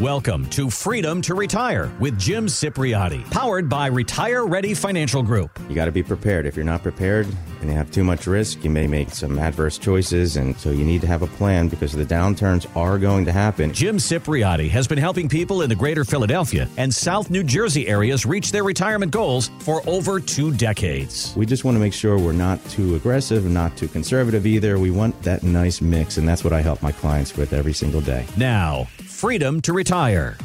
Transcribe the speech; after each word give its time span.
Welcome 0.00 0.48
to 0.50 0.70
Freedom 0.70 1.20
to 1.22 1.34
Retire 1.34 1.92
with 1.98 2.16
Jim 2.20 2.46
Cipriotti, 2.46 3.28
powered 3.32 3.68
by 3.68 3.88
Retire 3.88 4.46
Ready 4.46 4.72
Financial 4.72 5.24
Group. 5.24 5.58
You 5.68 5.74
got 5.74 5.86
to 5.86 5.90
be 5.90 6.04
prepared. 6.04 6.46
If 6.46 6.54
you're 6.54 6.64
not 6.64 6.84
prepared 6.84 7.26
and 7.60 7.68
you 7.68 7.76
have 7.76 7.90
too 7.90 8.04
much 8.04 8.28
risk, 8.28 8.62
you 8.62 8.70
may 8.70 8.86
make 8.86 9.10
some 9.10 9.40
adverse 9.40 9.76
choices. 9.76 10.36
And 10.36 10.56
so 10.56 10.70
you 10.70 10.84
need 10.84 11.00
to 11.00 11.08
have 11.08 11.22
a 11.22 11.26
plan 11.26 11.66
because 11.66 11.92
the 11.92 12.04
downturns 12.04 12.64
are 12.76 12.96
going 12.96 13.24
to 13.24 13.32
happen. 13.32 13.72
Jim 13.72 13.96
Cipriotti 13.96 14.70
has 14.70 14.86
been 14.86 14.98
helping 14.98 15.28
people 15.28 15.62
in 15.62 15.68
the 15.68 15.74
greater 15.74 16.04
Philadelphia 16.04 16.68
and 16.76 16.94
South 16.94 17.28
New 17.28 17.42
Jersey 17.42 17.88
areas 17.88 18.24
reach 18.24 18.52
their 18.52 18.62
retirement 18.62 19.10
goals 19.10 19.50
for 19.58 19.82
over 19.88 20.20
two 20.20 20.52
decades. 20.54 21.34
We 21.36 21.44
just 21.44 21.64
want 21.64 21.74
to 21.74 21.80
make 21.80 21.92
sure 21.92 22.16
we're 22.18 22.30
not 22.30 22.64
too 22.70 22.94
aggressive 22.94 23.46
and 23.46 23.52
not 23.52 23.76
too 23.76 23.88
conservative 23.88 24.46
either. 24.46 24.78
We 24.78 24.92
want 24.92 25.20
that 25.22 25.42
nice 25.42 25.80
mix. 25.80 26.18
And 26.18 26.28
that's 26.28 26.44
what 26.44 26.52
I 26.52 26.60
help 26.60 26.82
my 26.82 26.92
clients 26.92 27.36
with 27.36 27.52
every 27.52 27.72
single 27.72 28.00
day. 28.00 28.24
Now, 28.36 28.86
freedom 29.18 29.60
to 29.60 29.72
retire. 29.72 30.36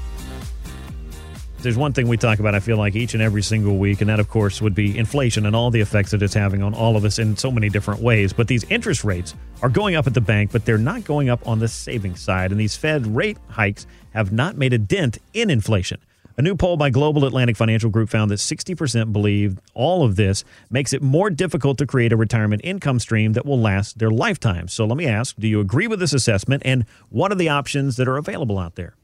There's 1.60 1.78
one 1.78 1.94
thing 1.94 2.08
we 2.08 2.18
talk 2.18 2.40
about, 2.40 2.56
I 2.56 2.60
feel 2.60 2.76
like, 2.76 2.96
each 2.96 3.14
and 3.14 3.22
every 3.22 3.44
single 3.44 3.78
week, 3.78 4.02
and 4.02 4.10
that, 4.10 4.20
of 4.20 4.30
course, 4.30 4.64
would 4.64 4.74
be 4.74 4.98
inflation 4.98 5.46
and 5.46 5.56
all 5.56 5.70
the 5.70 5.80
effects 5.80 6.10
that 6.10 6.24
it's 6.24 6.34
having 6.34 6.64
on 6.64 6.74
all 6.74 6.98
of 6.98 7.06
us 7.06 7.20
in 7.20 7.38
so 7.38 7.52
many 7.52 7.70
different 7.70 8.02
ways. 8.02 8.34
But 8.34 8.48
these 8.48 8.64
interest 8.72 9.04
rates 9.04 9.36
are 9.62 9.70
going 9.70 9.96
up 9.96 10.08
at 10.08 10.16
the 10.16 10.22
bank, 10.22 10.52
but 10.52 10.66
they're 10.66 10.80
not 10.80 11.04
going 11.04 11.30
up 11.30 11.48
on 11.48 11.60
the 11.60 11.68
savings 11.68 12.20
side. 12.20 12.50
And 12.52 12.60
these 12.60 12.76
Fed 12.76 13.06
rate 13.16 13.38
hikes 13.48 13.86
have 14.16 14.32
not 14.32 14.58
made 14.58 14.74
a 14.74 14.80
dent 14.80 15.20
in 15.34 15.52
inflation. 15.52 16.00
A 16.36 16.42
new 16.42 16.56
poll 16.56 16.78
by 16.78 16.90
Global 16.90 17.26
Atlantic 17.26 17.56
Financial 17.56 17.92
Group 17.92 18.10
found 18.10 18.32
that 18.32 18.40
60% 18.40 19.14
believe 19.14 19.60
all 19.76 20.04
of 20.04 20.16
this 20.16 20.44
makes 20.72 20.92
it 20.92 21.04
more 21.04 21.30
difficult 21.30 21.78
to 21.78 21.86
create 21.86 22.12
a 22.12 22.18
retirement 22.18 22.62
income 22.64 23.00
stream 23.00 23.34
that 23.34 23.46
will 23.46 23.60
last 23.60 24.00
their 24.00 24.10
lifetime. 24.10 24.68
So 24.68 24.86
let 24.86 24.98
me 24.98 25.06
ask 25.06 25.36
do 25.36 25.48
you 25.48 25.60
agree 25.60 25.86
with 25.86 26.00
this 26.00 26.12
assessment? 26.12 26.64
And 26.66 26.86
what 27.10 27.32
are 27.32 27.36
the 27.36 27.50
options 27.50 27.98
that 27.98 28.08
are 28.08 28.18
available 28.18 28.58
out 28.58 28.76
there? 28.76 28.96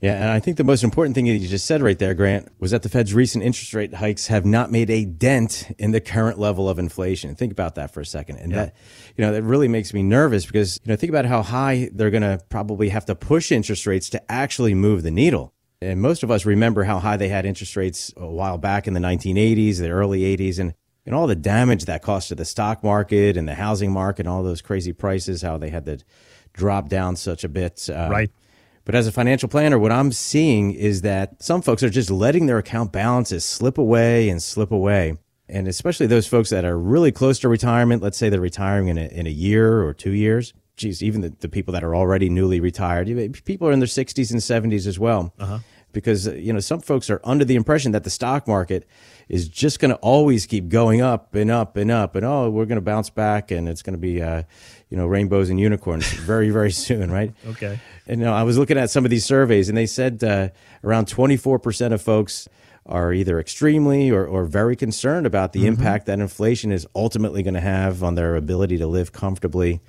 Yeah, 0.00 0.16
and 0.16 0.30
I 0.30 0.40
think 0.40 0.56
the 0.56 0.64
most 0.64 0.82
important 0.82 1.14
thing 1.14 1.26
that 1.26 1.34
you 1.34 1.46
just 1.46 1.64
said 1.64 1.80
right 1.80 1.98
there, 1.98 2.12
Grant, 2.12 2.48
was 2.58 2.72
that 2.72 2.82
the 2.82 2.88
Fed's 2.88 3.14
recent 3.14 3.44
interest 3.44 3.72
rate 3.72 3.94
hikes 3.94 4.26
have 4.26 4.44
not 4.44 4.70
made 4.70 4.90
a 4.90 5.04
dent 5.04 5.74
in 5.78 5.92
the 5.92 6.00
current 6.00 6.38
level 6.38 6.68
of 6.68 6.78
inflation. 6.78 7.34
Think 7.36 7.52
about 7.52 7.76
that 7.76 7.94
for 7.94 8.00
a 8.00 8.06
second. 8.06 8.38
And 8.38 8.50
yeah. 8.50 8.56
that, 8.56 8.76
you 9.16 9.24
know, 9.24 9.32
that 9.32 9.42
really 9.44 9.68
makes 9.68 9.94
me 9.94 10.02
nervous 10.02 10.44
because, 10.44 10.78
you 10.84 10.90
know, 10.90 10.96
think 10.96 11.08
about 11.08 11.24
how 11.24 11.40
high 11.40 11.88
they're 11.92 12.10
going 12.10 12.22
to 12.22 12.38
probably 12.50 12.88
have 12.88 13.06
to 13.06 13.14
push 13.14 13.52
interest 13.52 13.86
rates 13.86 14.10
to 14.10 14.20
actually 14.30 14.74
move 14.74 15.04
the 15.04 15.10
needle. 15.10 15.53
And 15.84 16.00
most 16.00 16.22
of 16.22 16.30
us 16.30 16.46
remember 16.46 16.84
how 16.84 16.98
high 16.98 17.16
they 17.16 17.28
had 17.28 17.44
interest 17.44 17.76
rates 17.76 18.12
a 18.16 18.26
while 18.26 18.58
back 18.58 18.86
in 18.86 18.94
the 18.94 19.00
1980s, 19.00 19.78
the 19.78 19.90
early 19.90 20.20
80s, 20.36 20.58
and, 20.58 20.74
and 21.04 21.14
all 21.14 21.26
the 21.26 21.36
damage 21.36 21.84
that 21.84 22.02
caused 22.02 22.28
to 22.28 22.34
the 22.34 22.44
stock 22.44 22.82
market 22.82 23.36
and 23.36 23.46
the 23.46 23.54
housing 23.54 23.92
market, 23.92 24.20
and 24.26 24.28
all 24.28 24.42
those 24.42 24.62
crazy 24.62 24.92
prices, 24.92 25.42
how 25.42 25.58
they 25.58 25.70
had 25.70 25.84
to 25.84 25.98
drop 26.54 26.88
down 26.88 27.16
such 27.16 27.44
a 27.44 27.48
bit. 27.48 27.88
Uh, 27.90 28.08
right. 28.10 28.30
But 28.86 28.94
as 28.94 29.06
a 29.06 29.12
financial 29.12 29.48
planner, 29.48 29.78
what 29.78 29.92
I'm 29.92 30.12
seeing 30.12 30.72
is 30.72 31.02
that 31.02 31.42
some 31.42 31.62
folks 31.62 31.82
are 31.82 31.90
just 31.90 32.10
letting 32.10 32.46
their 32.46 32.58
account 32.58 32.92
balances 32.92 33.44
slip 33.44 33.78
away 33.78 34.28
and 34.28 34.42
slip 34.42 34.72
away. 34.72 35.16
And 35.48 35.68
especially 35.68 36.06
those 36.06 36.26
folks 36.26 36.50
that 36.50 36.64
are 36.64 36.78
really 36.78 37.12
close 37.12 37.38
to 37.40 37.48
retirement, 37.48 38.02
let's 38.02 38.16
say 38.16 38.28
they're 38.28 38.40
retiring 38.40 38.88
in 38.88 38.98
a, 38.98 39.06
in 39.06 39.26
a 39.26 39.30
year 39.30 39.82
or 39.82 39.92
two 39.92 40.12
years. 40.12 40.54
Geez, 40.76 41.02
even 41.02 41.20
the, 41.20 41.30
the 41.40 41.48
people 41.48 41.72
that 41.72 41.84
are 41.84 41.94
already 41.94 42.28
newly 42.28 42.60
retired, 42.60 43.06
people 43.44 43.68
are 43.68 43.72
in 43.72 43.78
their 43.78 43.86
60s 43.86 44.30
and 44.30 44.40
70s 44.72 44.86
as 44.86 44.98
well. 44.98 45.32
Uh-huh 45.38 45.58
because 45.94 46.26
you 46.26 46.52
know 46.52 46.60
some 46.60 46.80
folks 46.80 47.08
are 47.08 47.20
under 47.24 47.44
the 47.44 47.56
impression 47.56 47.92
that 47.92 48.04
the 48.04 48.10
stock 48.10 48.46
market 48.46 48.86
is 49.28 49.48
just 49.48 49.78
going 49.78 49.90
to 49.90 49.96
always 49.96 50.44
keep 50.44 50.68
going 50.68 51.00
up 51.00 51.34
and 51.34 51.50
up 51.50 51.76
and 51.76 51.90
up 51.90 52.14
and 52.16 52.26
oh 52.26 52.50
we're 52.50 52.66
going 52.66 52.76
to 52.76 52.82
bounce 52.82 53.08
back 53.08 53.50
and 53.50 53.68
it's 53.68 53.80
going 53.80 53.94
to 53.94 54.00
be 54.00 54.20
uh, 54.20 54.42
you 54.90 54.96
know 54.96 55.06
rainbows 55.06 55.48
and 55.48 55.58
unicorns 55.58 56.12
very 56.12 56.50
very 56.50 56.70
soon 56.70 57.10
right? 57.10 57.32
Okay. 57.46 57.80
And 58.06 58.20
you 58.20 58.26
know, 58.26 58.34
I 58.34 58.42
was 58.42 58.58
looking 58.58 58.76
at 58.76 58.90
some 58.90 59.04
of 59.04 59.10
these 59.10 59.24
surveys 59.24 59.68
and 59.68 59.78
they 59.78 59.86
said 59.86 60.22
uh, 60.22 60.48
around 60.82 61.06
24% 61.06 61.92
of 61.92 62.02
folks 62.02 62.48
are 62.86 63.12
either 63.12 63.40
extremely 63.40 64.10
or, 64.10 64.26
or 64.26 64.44
very 64.44 64.76
concerned 64.76 65.26
about 65.26 65.52
the 65.52 65.60
mm-hmm. 65.60 65.68
impact 65.68 66.06
that 66.06 66.18
inflation 66.18 66.70
is 66.70 66.86
ultimately 66.94 67.42
going 67.42 67.54
to 67.54 67.60
have 67.60 68.02
on 68.02 68.14
their 68.14 68.36
ability 68.36 68.76
to 68.78 68.86
live 68.86 69.12
comfortably 69.12 69.80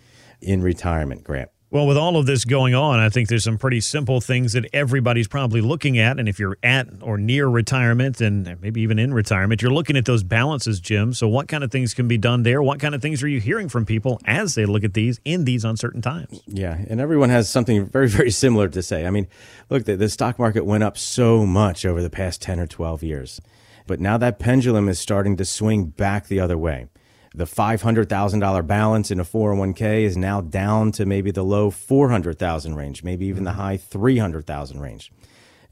in 0.41 0.61
retirement 0.61 1.23
grant 1.23 1.49
well, 1.71 1.87
with 1.87 1.97
all 1.97 2.15
of 2.15 2.25
this 2.25 2.45
going 2.45 2.75
on, 2.75 2.99
I 2.99 3.09
think 3.09 3.27
there's 3.27 3.43
some 3.43 3.57
pretty 3.57 3.81
simple 3.81 4.21
things 4.21 4.53
that 4.53 4.65
everybody's 4.71 5.27
probably 5.27 5.61
looking 5.61 5.97
at. 5.97 6.19
And 6.19 6.29
if 6.29 6.39
you're 6.39 6.57
at 6.61 6.87
or 7.01 7.17
near 7.17 7.47
retirement 7.47 8.21
and 8.21 8.61
maybe 8.61 8.81
even 8.81 8.99
in 8.99 9.13
retirement, 9.13 9.61
you're 9.61 9.73
looking 9.73 9.97
at 9.97 10.05
those 10.05 10.23
balances, 10.23 10.79
Jim. 10.79 11.11
So, 11.13 11.27
what 11.27 11.47
kind 11.47 11.63
of 11.63 11.71
things 11.71 11.93
can 11.93 12.07
be 12.07 12.17
done 12.17 12.43
there? 12.43 12.61
What 12.61 12.79
kind 12.79 12.93
of 12.93 13.01
things 13.01 13.23
are 13.23 13.27
you 13.27 13.39
hearing 13.39 13.67
from 13.67 13.85
people 13.85 14.21
as 14.25 14.55
they 14.55 14.65
look 14.65 14.83
at 14.83 14.93
these 14.93 15.19
in 15.25 15.45
these 15.45 15.65
uncertain 15.65 16.01
times? 16.01 16.39
Yeah. 16.45 16.77
And 16.87 17.01
everyone 17.01 17.29
has 17.29 17.49
something 17.49 17.85
very, 17.87 18.07
very 18.09 18.31
similar 18.31 18.69
to 18.69 18.83
say. 18.83 19.05
I 19.05 19.09
mean, 19.09 19.27
look, 19.69 19.85
the, 19.85 19.97
the 19.97 20.09
stock 20.09 20.37
market 20.37 20.65
went 20.65 20.83
up 20.83 20.97
so 20.97 21.45
much 21.45 21.83
over 21.83 22.01
the 22.01 22.11
past 22.11 22.41
10 22.43 22.59
or 22.59 22.67
12 22.67 23.01
years. 23.01 23.41
But 23.87 23.99
now 23.99 24.17
that 24.17 24.39
pendulum 24.39 24.87
is 24.87 24.99
starting 24.99 25.35
to 25.37 25.45
swing 25.45 25.85
back 25.87 26.27
the 26.27 26.39
other 26.39 26.57
way 26.57 26.87
the 27.35 27.45
$500,000 27.45 28.67
balance 28.67 29.11
in 29.11 29.19
a 29.19 29.25
401k 29.25 30.03
is 30.03 30.15
now 30.15 30.39
down 30.39 30.91
to 30.93 31.05
maybe 31.05 31.31
the 31.31 31.43
low 31.43 31.69
400,000 31.69 32.75
range, 32.75 33.03
maybe 33.03 33.25
even 33.25 33.43
the 33.43 33.51
mm-hmm. 33.51 33.59
high 33.59 33.77
300,000 33.77 34.79
range. 34.79 35.11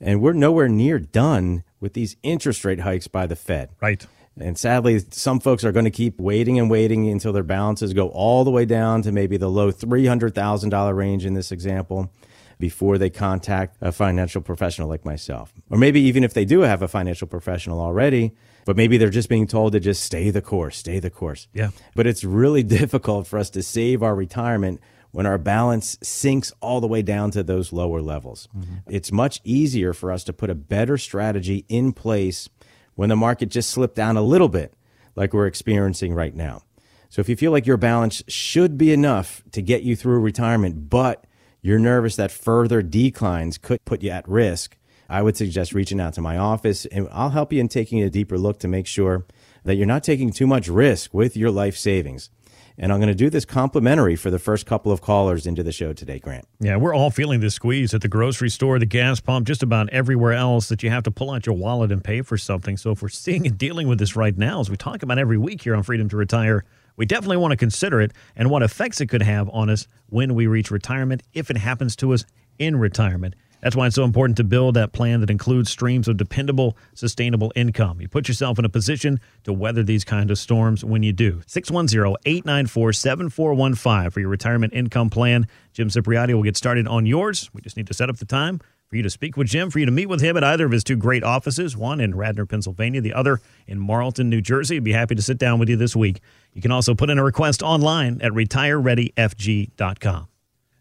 And 0.02 0.22
we're 0.22 0.34
nowhere 0.34 0.68
near 0.68 1.00
done 1.00 1.64
with 1.80 1.94
these 1.94 2.18
interest 2.22 2.66
rate 2.66 2.82
hikes 2.82 3.08
by 3.08 3.28
the 3.28 3.38
Fed. 3.38 3.70
Right. 3.82 4.06
And 4.38 4.58
sadly, 4.58 5.00
some 5.12 5.40
folks 5.40 5.64
are 5.64 5.72
going 5.72 5.86
to 5.86 5.92
keep 5.92 6.20
waiting 6.20 6.60
and 6.60 6.70
waiting 6.70 7.08
until 7.10 7.32
their 7.32 7.44
balances 7.44 7.94
go 7.94 8.10
all 8.10 8.44
the 8.44 8.52
way 8.52 8.66
down 8.66 9.02
to 9.04 9.12
maybe 9.12 9.38
the 9.38 9.50
low 9.50 9.72
$300,000 9.72 10.96
range 10.96 11.26
in 11.26 11.34
this 11.34 11.52
example 11.52 12.12
before 12.60 12.98
they 12.98 13.10
contact 13.10 13.78
a 13.80 13.92
financial 13.92 14.42
professional 14.42 14.90
like 14.90 15.06
myself. 15.06 15.54
Or 15.70 15.78
maybe 15.78 16.02
even 16.02 16.24
if 16.24 16.34
they 16.34 16.46
do 16.46 16.62
have 16.62 16.82
a 16.82 16.88
financial 16.88 17.28
professional 17.28 17.80
already, 17.80 18.34
but 18.66 18.78
maybe 18.78 18.98
they're 18.98 19.10
just 19.10 19.30
being 19.30 19.48
told 19.48 19.74
to 19.74 19.80
just 19.80 20.04
stay 20.04 20.30
the 20.30 20.42
course, 20.42 20.78
stay 20.78 21.00
the 21.00 21.10
course. 21.10 21.48
Yeah. 21.54 21.72
But 21.96 22.08
it's 22.08 22.24
really 22.24 22.64
difficult 22.80 23.28
for 23.28 23.40
us 23.40 23.50
to 23.52 23.64
save 23.64 24.04
our 24.04 24.16
retirement 24.16 24.82
when 25.12 25.26
our 25.26 25.38
balance 25.38 25.98
sinks 26.02 26.52
all 26.60 26.82
the 26.82 26.88
way 26.88 27.02
down 27.02 27.32
to 27.32 27.44
those 27.44 27.72
lower 27.72 28.02
levels. 28.02 28.50
Mm-hmm. 28.58 28.76
It's 28.88 29.12
much 29.12 29.42
easier 29.44 29.94
for 29.94 30.12
us 30.12 30.24
to 30.26 30.34
put 30.34 30.50
a 30.50 30.56
better 30.56 30.98
strategy 30.98 31.66
in 31.70 31.94
place 31.94 32.50
when 32.96 33.10
the 33.10 33.16
market 33.16 33.50
just 33.50 33.70
slipped 33.70 33.96
down 33.96 34.18
a 34.18 34.22
little 34.22 34.50
bit, 34.50 34.74
like 35.16 35.34
we're 35.34 35.48
experiencing 35.48 36.14
right 36.14 36.36
now. 36.36 36.64
So 37.10 37.20
if 37.20 37.30
you 37.30 37.36
feel 37.36 37.52
like 37.52 37.68
your 37.68 37.78
balance 37.78 38.24
should 38.28 38.76
be 38.76 38.92
enough 38.92 39.44
to 39.52 39.62
get 39.62 39.84
you 39.84 39.96
through 39.96 40.20
retirement, 40.20 40.90
but 40.90 41.26
you're 41.62 41.78
nervous 41.78 42.16
that 42.16 42.32
further 42.32 42.82
declines 42.82 43.60
could 43.60 43.86
put 43.86 44.02
you 44.02 44.10
at 44.10 44.28
risk, 44.28 44.78
I 45.14 45.22
would 45.22 45.38
suggest 45.38 45.76
reaching 45.76 46.02
out 46.02 46.16
to 46.16 46.22
my 46.22 46.38
office 46.38 46.88
and 46.88 47.08
I'll 47.12 47.30
help 47.30 47.54
you 47.54 47.60
in 47.60 47.68
taking 47.68 48.02
a 48.02 48.10
deeper 48.10 48.36
look 48.36 48.58
to 48.62 48.68
make 48.68 48.88
sure 48.88 49.28
that 49.64 49.76
you're 49.76 49.86
not 49.86 50.04
taking 50.04 50.32
too 50.32 50.48
much 50.48 50.68
risk 50.68 51.14
with 51.14 51.38
your 51.38 51.52
life 51.52 51.78
savings. 51.78 52.32
And 52.80 52.92
I'm 52.92 52.98
going 52.98 53.10
to 53.10 53.16
do 53.16 53.30
this 53.30 53.46
complimentary 53.46 54.16
for 54.16 54.32
the 54.32 54.40
first 54.40 54.66
couple 54.66 54.92
of 54.92 55.02
callers 55.02 55.46
into 55.46 55.62
the 55.62 55.72
show 55.72 55.94
today, 55.94 56.18
Grant. 56.18 56.48
Yeah, 56.60 56.78
we're 56.78 56.96
all 56.96 57.12
feeling 57.12 57.42
this 57.42 57.54
squeeze 57.54 57.94
at 57.94 58.02
the 58.02 58.08
grocery 58.08 58.50
store, 58.50 58.80
the 58.80 58.88
gas 58.88 59.20
pump, 59.20 59.46
just 59.46 59.62
about 59.62 59.88
everywhere 59.92 60.34
else 60.34 60.68
that 60.70 60.82
you 60.82 60.90
have 60.90 61.04
to 61.04 61.12
pull 61.12 61.30
out 61.30 61.46
your 61.46 61.56
wallet 61.56 61.92
and 61.92 62.04
pay 62.04 62.24
for 62.24 62.36
something. 62.36 62.76
So 62.76 62.90
if 62.90 63.04
we're 63.04 63.10
seeing 63.10 63.46
and 63.46 63.56
dealing 63.56 63.88
with 63.88 64.00
this 64.00 64.16
right 64.16 64.36
now, 64.36 64.62
as 64.62 64.72
we 64.72 64.78
talk 64.78 65.04
about 65.04 65.20
every 65.20 65.38
week 65.38 65.62
here 65.62 65.76
on 65.76 65.84
Freedom 65.84 66.10
to 66.10 66.18
Retire, 66.18 66.66
we 66.96 67.06
definitely 67.06 67.38
want 67.38 67.52
to 67.52 67.58
consider 67.58 68.02
it 68.02 68.14
and 68.36 68.50
what 68.50 68.64
effects 68.64 69.00
it 69.00 69.10
could 69.10 69.22
have 69.22 69.48
on 69.50 69.70
us 69.70 69.88
when 70.08 70.34
we 70.34 70.48
reach 70.48 70.72
retirement, 70.72 71.22
if 71.36 71.52
it 71.52 71.58
happens 71.58 71.96
to 71.98 72.14
us 72.14 72.26
in 72.58 72.78
retirement. 72.78 73.36
That's 73.64 73.76
why 73.78 73.88
it's 73.88 73.96
so 73.96 74.04
important 74.04 74.36
to 74.38 74.44
build 74.44 74.76
that 74.76 74.92
plan 74.92 75.22
that 75.22 75.30
includes 75.30 75.72
streams 75.72 76.10
of 76.10 76.18
dependable, 76.18 76.76
sustainable 76.96 77.54
income. 77.56 78.02
You 78.02 78.10
put 78.10 78.28
yourself 78.28 78.60
in 78.60 78.66
a 78.66 78.70
position 78.70 79.22
to 79.46 79.54
weather 79.54 79.84
these 79.84 80.04
kind 80.04 80.30
of 80.30 80.38
storms 80.38 80.84
when 80.84 81.02
you 81.02 81.14
do. 81.14 81.42
610-894-7415 81.48 84.12
for 84.12 84.20
your 84.20 84.28
retirement 84.28 84.74
income 84.74 85.10
plan. 85.10 85.48
Jim 85.72 85.88
Cipriotti 85.88 86.34
will 86.34 86.44
get 86.44 86.58
started 86.58 86.90
on 86.90 87.06
yours. 87.06 87.50
We 87.54 87.62
just 87.62 87.78
need 87.78 87.88
to 87.88 87.94
set 87.94 88.10
up 88.10 88.18
the 88.18 88.26
time 88.26 88.60
for 88.90 88.98
you 88.98 89.04
to 89.04 89.10
speak 89.10 89.38
with 89.38 89.48
Jim, 89.48 89.72
for 89.72 89.80
you 89.80 89.86
to 89.86 89.94
meet 89.94 90.08
with 90.08 90.20
him 90.20 90.36
at 90.36 90.44
either 90.44 90.66
of 90.66 90.74
his 90.74 90.84
two 90.84 90.98
great 90.98 91.24
offices, 91.24 91.78
one 91.78 92.02
in 92.02 92.16
Radnor, 92.16 92.46
Pennsylvania, 92.46 93.00
the 93.00 93.14
other 93.14 93.40
in 93.66 93.80
Marlton, 93.80 94.30
New 94.30 94.42
Jersey. 94.42 94.76
I'd 94.76 94.84
be 94.84 94.92
happy 94.92 95.16
to 95.16 95.22
sit 95.22 95.38
down 95.38 95.58
with 95.58 95.70
you 95.70 95.78
this 95.78 95.96
week. 95.96 96.20
You 96.52 96.62
can 96.62 96.72
also 96.72 96.96
put 96.96 97.10
in 97.10 97.18
a 97.18 97.24
request 97.24 97.64
online 97.64 98.22
at 98.22 98.34
retirereadyfg.com. 98.34 100.28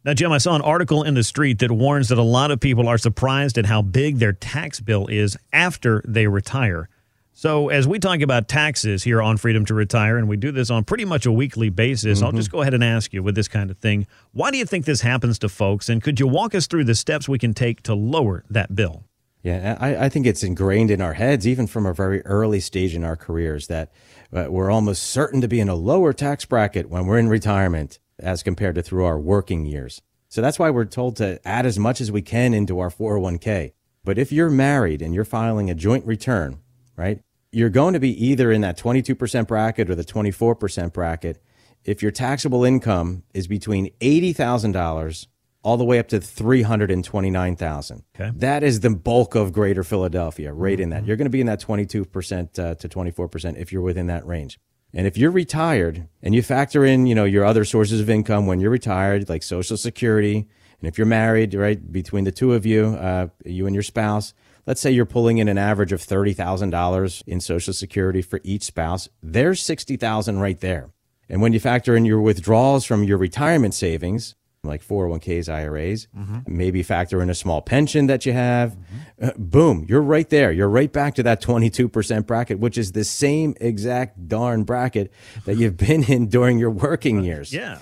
Now, 0.05 0.15
Jim, 0.15 0.33
I 0.33 0.39
saw 0.39 0.57
an 0.57 0.63
article 0.63 1.05
in 1.05 1.15
the 1.15 1.23
street 1.23 1.61
that 1.61 1.71
warns 1.71 2.09
that 2.09 2.19
a 2.19 2.23
lot 2.23 2.51
of 2.51 2.59
people 2.59 2.89
are 2.89 2.99
surprised 2.99 3.57
at 3.57 3.67
how 3.67 3.83
big 3.83 4.19
their 4.19 4.33
tax 4.33 4.81
bill 4.81 5.07
is 5.07 5.37
after 5.53 6.03
they 6.07 6.27
retire. 6.27 6.89
So, 7.35 7.69
as 7.69 7.87
we 7.87 8.01
talk 8.01 8.21
about 8.21 8.49
taxes 8.49 9.05
here 9.05 9.23
on 9.23 9.37
Freedom 9.37 9.65
to 9.67 9.75
Retire, 9.75 10.19
and 10.19 10.29
we 10.29 10.37
do 10.37 10.51
this 10.51 10.71
on 10.71 10.85
pretty 10.85 11.05
much 11.05 11.25
a 11.25 11.33
weekly 11.33 11.71
basis, 11.71 12.19
mm-hmm. 12.19 12.27
I'll 12.27 12.33
just 12.33 12.51
go 12.51 12.63
ahead 12.63 12.75
and 12.75 12.83
ask 12.83 13.13
you 13.13 13.23
with 13.23 13.37
this 13.37 13.49
kind 13.49 13.71
of 13.71 13.79
thing 13.79 14.07
why 14.33 14.51
do 14.51 14.59
you 14.59 14.67
think 14.67 14.85
this 14.85 15.01
happens 15.03 15.39
to 15.39 15.49
folks? 15.49 15.89
And 15.89 16.03
could 16.03 16.19
you 16.19 16.27
walk 16.27 16.55
us 16.55 16.67
through 16.67 16.85
the 16.85 16.95
steps 16.95 17.29
we 17.29 17.39
can 17.39 17.55
take 17.55 17.83
to 17.85 17.95
lower 17.95 18.45
that 18.51 18.75
bill? 18.75 19.05
Yeah, 19.43 19.77
I, 19.81 20.07
I 20.07 20.09
think 20.09 20.27
it's 20.27 20.43
ingrained 20.43 20.91
in 20.91 21.01
our 21.01 21.15
heads, 21.15 21.47
even 21.47 21.67
from 21.67 21.87
a 21.87 21.95
very 21.95 22.25
early 22.27 22.61
stage 22.61 22.95
in 22.95 23.03
our 23.03 23.17
careers, 23.17 23.67
that 23.69 23.93
uh, 24.33 24.47
we're 24.49 24.71
almost 24.71 25.05
certain 25.05 25.41
to 25.41 25.49
be 25.49 25.59
in 25.59 25.69
a 25.69 25.75
lower 25.75 26.13
tax 26.13 26.45
bracket 26.45 26.89
when 26.89 27.07
we're 27.07 27.19
in 27.19 27.29
retirement 27.29 27.99
as 28.23 28.43
compared 28.43 28.75
to 28.77 28.83
through 28.83 29.05
our 29.05 29.19
working 29.19 29.65
years. 29.65 30.01
So 30.29 30.41
that's 30.41 30.59
why 30.59 30.71
we're 30.71 30.87
told 30.87 31.17
to 31.17 31.41
add 31.47 31.67
as 31.67 31.79
much 31.79 32.01
as 32.01 32.11
we 32.11 32.23
can 32.23 32.55
into 32.55 32.79
our 32.79 32.89
401k. 32.89 33.73
But 34.05 34.19
if 34.19 34.33
you're 34.33 34.51
married 34.51 35.03
and 35.03 35.15
you're 35.15 35.25
filing 35.25 35.71
a 35.71 35.75
joint 35.75 36.07
return, 36.07 36.61
right, 36.97 37.21
you're 37.51 37.69
going 37.69 37.93
to 37.93 38.01
be 38.01 38.27
either 38.27 38.51
in 38.51 38.63
that 38.63 38.79
22% 38.79 39.47
bracket 39.47 39.91
or 39.91 39.95
the 39.95 40.05
24% 40.05 40.93
bracket 40.93 41.43
if 41.85 42.03
your 42.03 42.11
taxable 42.11 42.65
income 42.65 43.25
is 43.35 43.47
between 43.47 43.91
$80,000 44.01 45.27
all 45.63 45.77
the 45.77 45.85
way 45.85 45.99
up 45.99 46.09
to 46.09 46.21
329,000. 46.21 48.03
Okay. 48.15 48.33
That 48.37 48.63
is 48.63 48.81
the 48.81 48.91
bulk 48.91 49.35
of 49.35 49.53
greater 49.53 49.85
Philadelphia, 49.85 50.53
right 50.53 50.79
in 50.79 50.91
that. 50.91 51.07
You're 51.07 51.17
going 51.17 51.27
to 51.27 51.31
be 51.31 51.41
in 51.41 51.47
that 51.47 51.61
22% 51.61 52.59
uh, 52.59 52.75
to 52.75 52.89
24% 52.89 53.57
if 53.57 53.73
you're 53.73 53.83
within 53.83 54.09
that 54.09 54.27
range. 54.27 54.59
And 54.95 55.07
if 55.07 55.17
you're 55.17 55.31
retired 55.31 56.07
and 56.23 56.35
you 56.35 56.43
factor 56.43 56.85
in, 56.85 57.07
you 57.07 57.15
know, 57.15 57.25
your 57.25 57.45
other 57.45 57.65
sources 57.65 58.01
of 58.01 58.11
income 58.11 58.47
when 58.47 58.61
you're 58.61 58.71
retired, 58.71 59.29
like 59.29 59.43
Social 59.43 59.77
Security, 59.77 60.49
and 60.81 60.89
if 60.89 60.99
you're 60.99 61.07
married, 61.07 61.55
right, 61.55 61.93
between 61.93 62.25
the 62.25 62.33
two 62.33 62.53
of 62.53 62.67
you, 62.67 62.87
uh, 62.87 63.29
you 63.45 63.67
and 63.67 63.75
your 63.75 63.83
spouse, 63.83 64.35
let's 64.67 64.81
say 64.81 64.91
you're 64.91 65.07
pulling 65.07 65.39
in 65.39 65.49
an 65.49 65.59
average 65.59 65.93
of 65.93 66.01
$30,000 66.01 67.23
in 67.27 67.41
Social 67.41 67.73
Security 67.73 68.21
for 68.21 68.41
each 68.45 68.65
spouse, 68.65 69.09
there's 69.23 69.63
60,000 69.63 70.41
right 70.41 70.61
there. 70.61 70.91
And 71.29 71.41
when 71.41 71.53
you 71.53 71.61
factor 71.61 71.97
in 71.97 72.05
your 72.05 72.21
withdrawals 72.21 72.85
from 72.85 73.05
your 73.05 73.17
retirement 73.17 73.75
savings, 73.75 74.35
like 74.65 74.81
401ks, 74.87 75.49
IRAs, 75.53 76.07
maybe 76.47 76.85
factor 76.85 77.21
in 77.21 77.29
a 77.29 77.35
small 77.35 77.61
pension 77.61 78.07
that 78.07 78.25
you 78.25 78.33
have. 78.33 78.77
Uh, 79.21 79.33
boom, 79.37 79.85
you're 79.89 80.01
right 80.01 80.29
there. 80.31 80.53
You're 80.53 80.69
right 80.69 80.93
back 80.93 81.17
to 81.17 81.23
that 81.25 81.43
22% 81.43 82.27
bracket, 82.27 82.61
which 82.61 82.79
is 82.79 82.93
the 82.93 83.03
same 83.03 83.57
exact 83.61 84.29
darn 84.29 84.63
bracket 84.63 85.13
that 85.47 85.57
you've 85.57 85.77
been 85.89 86.05
in 86.05 86.29
during 86.29 86.61
your 86.61 86.71
working 86.71 87.25
years. 87.25 87.53
Yeah. 87.53 87.79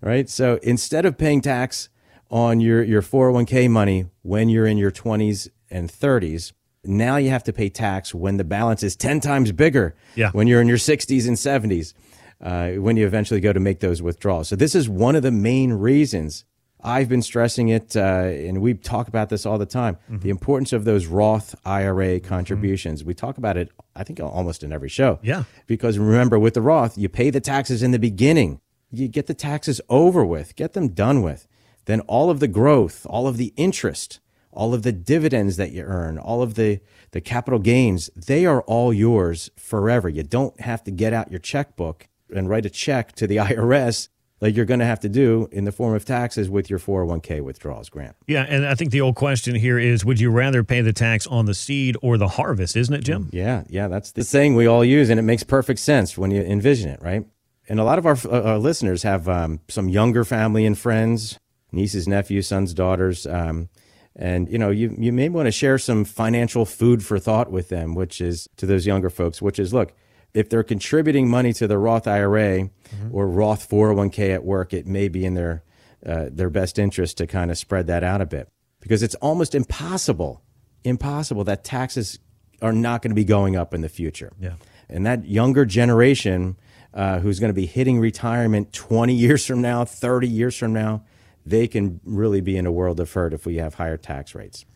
Right? 0.00 0.28
So 0.28 0.58
instead 0.64 1.06
of 1.06 1.16
paying 1.16 1.40
tax 1.40 1.88
on 2.32 2.58
your, 2.58 2.82
your 2.82 3.00
401k 3.00 3.70
money 3.70 4.06
when 4.22 4.48
you're 4.48 4.66
in 4.66 4.76
your 4.76 4.90
20s 4.90 5.48
and 5.70 5.88
30s, 5.88 6.52
now 6.82 7.16
you 7.16 7.30
have 7.30 7.44
to 7.44 7.52
pay 7.52 7.68
tax 7.68 8.12
when 8.12 8.38
the 8.38 8.44
balance 8.44 8.82
is 8.82 8.96
10 8.96 9.20
times 9.20 9.52
bigger 9.52 9.94
Yeah. 10.16 10.30
when 10.32 10.48
you're 10.48 10.60
in 10.60 10.66
your 10.68 10.78
60s 10.78 11.28
and 11.28 11.36
70s 11.36 11.94
uh, 12.40 12.72
when 12.72 12.96
you 12.96 13.06
eventually 13.06 13.40
go 13.40 13.52
to 13.52 13.60
make 13.60 13.80
those 13.80 14.02
withdrawals. 14.02 14.48
So 14.48 14.56
this 14.56 14.74
is 14.74 14.88
one 14.88 15.16
of 15.16 15.22
the 15.22 15.32
main 15.32 15.72
reasons 15.72 16.44
I've 16.86 17.08
been 17.08 17.22
stressing 17.22 17.70
it, 17.70 17.96
uh, 17.96 18.00
and 18.00 18.60
we 18.60 18.74
talk 18.74 19.08
about 19.08 19.30
this 19.30 19.46
all 19.46 19.56
the 19.56 19.64
time. 19.64 19.96
The 20.10 20.28
importance 20.28 20.74
of 20.74 20.84
those 20.84 21.06
Roth 21.06 21.54
IRA 21.64 22.20
contributions. 22.20 23.02
We 23.02 23.14
talk 23.14 23.38
about 23.38 23.56
it, 23.56 23.70
I 23.96 24.04
think, 24.04 24.20
almost 24.20 24.62
in 24.62 24.70
every 24.70 24.90
show. 24.90 25.18
Yeah. 25.22 25.44
Because 25.66 25.98
remember, 25.98 26.38
with 26.38 26.52
the 26.52 26.60
Roth, 26.60 26.98
you 26.98 27.08
pay 27.08 27.30
the 27.30 27.40
taxes 27.40 27.82
in 27.82 27.92
the 27.92 27.98
beginning. 27.98 28.60
You 28.90 29.08
get 29.08 29.26
the 29.28 29.34
taxes 29.34 29.80
over 29.88 30.26
with, 30.26 30.56
get 30.56 30.74
them 30.74 30.88
done 30.88 31.22
with. 31.22 31.48
Then 31.86 32.00
all 32.00 32.28
of 32.28 32.40
the 32.40 32.48
growth, 32.48 33.06
all 33.08 33.26
of 33.26 33.38
the 33.38 33.54
interest, 33.56 34.20
all 34.52 34.74
of 34.74 34.82
the 34.82 34.92
dividends 34.92 35.56
that 35.56 35.72
you 35.72 35.82
earn, 35.82 36.18
all 36.18 36.42
of 36.42 36.54
the, 36.54 36.80
the 37.12 37.20
capital 37.22 37.58
gains, 37.58 38.10
they 38.14 38.44
are 38.44 38.60
all 38.62 38.92
yours 38.92 39.50
forever. 39.56 40.10
You 40.10 40.22
don't 40.22 40.60
have 40.60 40.84
to 40.84 40.90
get 40.90 41.14
out 41.14 41.30
your 41.30 41.40
checkbook 41.40 42.08
and 42.34 42.48
write 42.48 42.66
a 42.66 42.70
check 42.70 43.12
to 43.12 43.26
the 43.26 43.36
IRS 43.38 44.08
like 44.40 44.54
you're 44.54 44.66
going 44.66 44.80
to 44.80 44.86
have 44.86 45.00
to 45.00 45.08
do 45.08 45.48
in 45.52 45.64
the 45.64 45.72
form 45.72 45.94
of 45.94 46.04
taxes 46.04 46.50
with 46.50 46.68
your 46.68 46.78
401k 46.78 47.40
withdrawals, 47.40 47.88
Grant. 47.88 48.14
Yeah, 48.26 48.44
and 48.46 48.66
I 48.66 48.74
think 48.74 48.90
the 48.90 49.00
old 49.00 49.14
question 49.14 49.54
here 49.54 49.78
is 49.78 50.04
would 50.04 50.20
you 50.20 50.30
rather 50.30 50.62
pay 50.62 50.82
the 50.82 50.92
tax 50.92 51.26
on 51.26 51.46
the 51.46 51.54
seed 51.54 51.96
or 52.02 52.18
the 52.18 52.28
harvest, 52.28 52.76
isn't 52.76 52.94
it, 52.94 53.04
Jim? 53.04 53.30
Yeah, 53.32 53.64
yeah, 53.68 53.88
that's 53.88 54.12
the 54.12 54.22
saying 54.22 54.54
we 54.54 54.66
all 54.66 54.84
use, 54.84 55.08
and 55.08 55.18
it 55.18 55.22
makes 55.22 55.44
perfect 55.44 55.80
sense 55.80 56.18
when 56.18 56.30
you 56.30 56.42
envision 56.42 56.90
it, 56.90 57.00
right? 57.00 57.24
And 57.68 57.80
a 57.80 57.84
lot 57.84 57.98
of 57.98 58.04
our, 58.04 58.18
uh, 58.26 58.42
our 58.42 58.58
listeners 58.58 59.02
have 59.04 59.28
um, 59.28 59.60
some 59.68 59.88
younger 59.88 60.24
family 60.24 60.66
and 60.66 60.76
friends, 60.76 61.38
nieces, 61.72 62.06
nephews, 62.06 62.46
sons, 62.46 62.74
daughters, 62.74 63.26
um, 63.26 63.70
and 64.16 64.48
you 64.48 64.58
know, 64.58 64.70
you 64.70 64.94
you 64.96 65.12
may 65.12 65.28
want 65.28 65.46
to 65.46 65.52
share 65.52 65.78
some 65.78 66.04
financial 66.04 66.64
food 66.64 67.04
for 67.04 67.18
thought 67.18 67.50
with 67.50 67.68
them, 67.68 67.94
which 67.94 68.20
is 68.20 68.48
to 68.58 68.66
those 68.66 68.86
younger 68.86 69.10
folks, 69.10 69.42
which 69.42 69.58
is 69.58 69.74
look, 69.74 69.92
if 70.34 70.50
they're 70.50 70.64
contributing 70.64 71.28
money 71.28 71.52
to 71.54 71.66
the 71.66 71.78
Roth 71.78 72.06
IRA 72.06 72.68
or 73.12 73.28
Roth 73.28 73.68
401k 73.68 74.34
at 74.34 74.44
work, 74.44 74.74
it 74.74 74.86
may 74.86 75.08
be 75.08 75.24
in 75.24 75.34
their 75.34 75.62
uh, 76.04 76.26
their 76.30 76.50
best 76.50 76.78
interest 76.78 77.16
to 77.16 77.26
kind 77.26 77.50
of 77.50 77.56
spread 77.56 77.86
that 77.86 78.04
out 78.04 78.20
a 78.20 78.26
bit 78.26 78.50
because 78.80 79.02
it's 79.02 79.14
almost 79.16 79.54
impossible, 79.54 80.42
impossible 80.82 81.44
that 81.44 81.64
taxes 81.64 82.18
are 82.60 82.74
not 82.74 83.00
going 83.00 83.10
to 83.10 83.14
be 83.14 83.24
going 83.24 83.56
up 83.56 83.72
in 83.72 83.80
the 83.80 83.88
future. 83.88 84.30
Yeah. 84.38 84.54
And 84.90 85.06
that 85.06 85.24
younger 85.24 85.64
generation 85.64 86.56
uh, 86.92 87.20
who's 87.20 87.40
going 87.40 87.48
to 87.48 87.54
be 87.54 87.64
hitting 87.64 87.98
retirement 87.98 88.74
20 88.74 89.14
years 89.14 89.46
from 89.46 89.62
now, 89.62 89.86
30 89.86 90.28
years 90.28 90.56
from 90.56 90.74
now, 90.74 91.04
they 91.46 91.66
can 91.66 92.00
really 92.04 92.42
be 92.42 92.56
in 92.56 92.66
a 92.66 92.72
world 92.72 93.00
of 93.00 93.10
hurt 93.12 93.32
if 93.32 93.46
we 93.46 93.56
have 93.56 93.74
higher 93.74 93.96
tax 93.96 94.34
rates. 94.34 94.66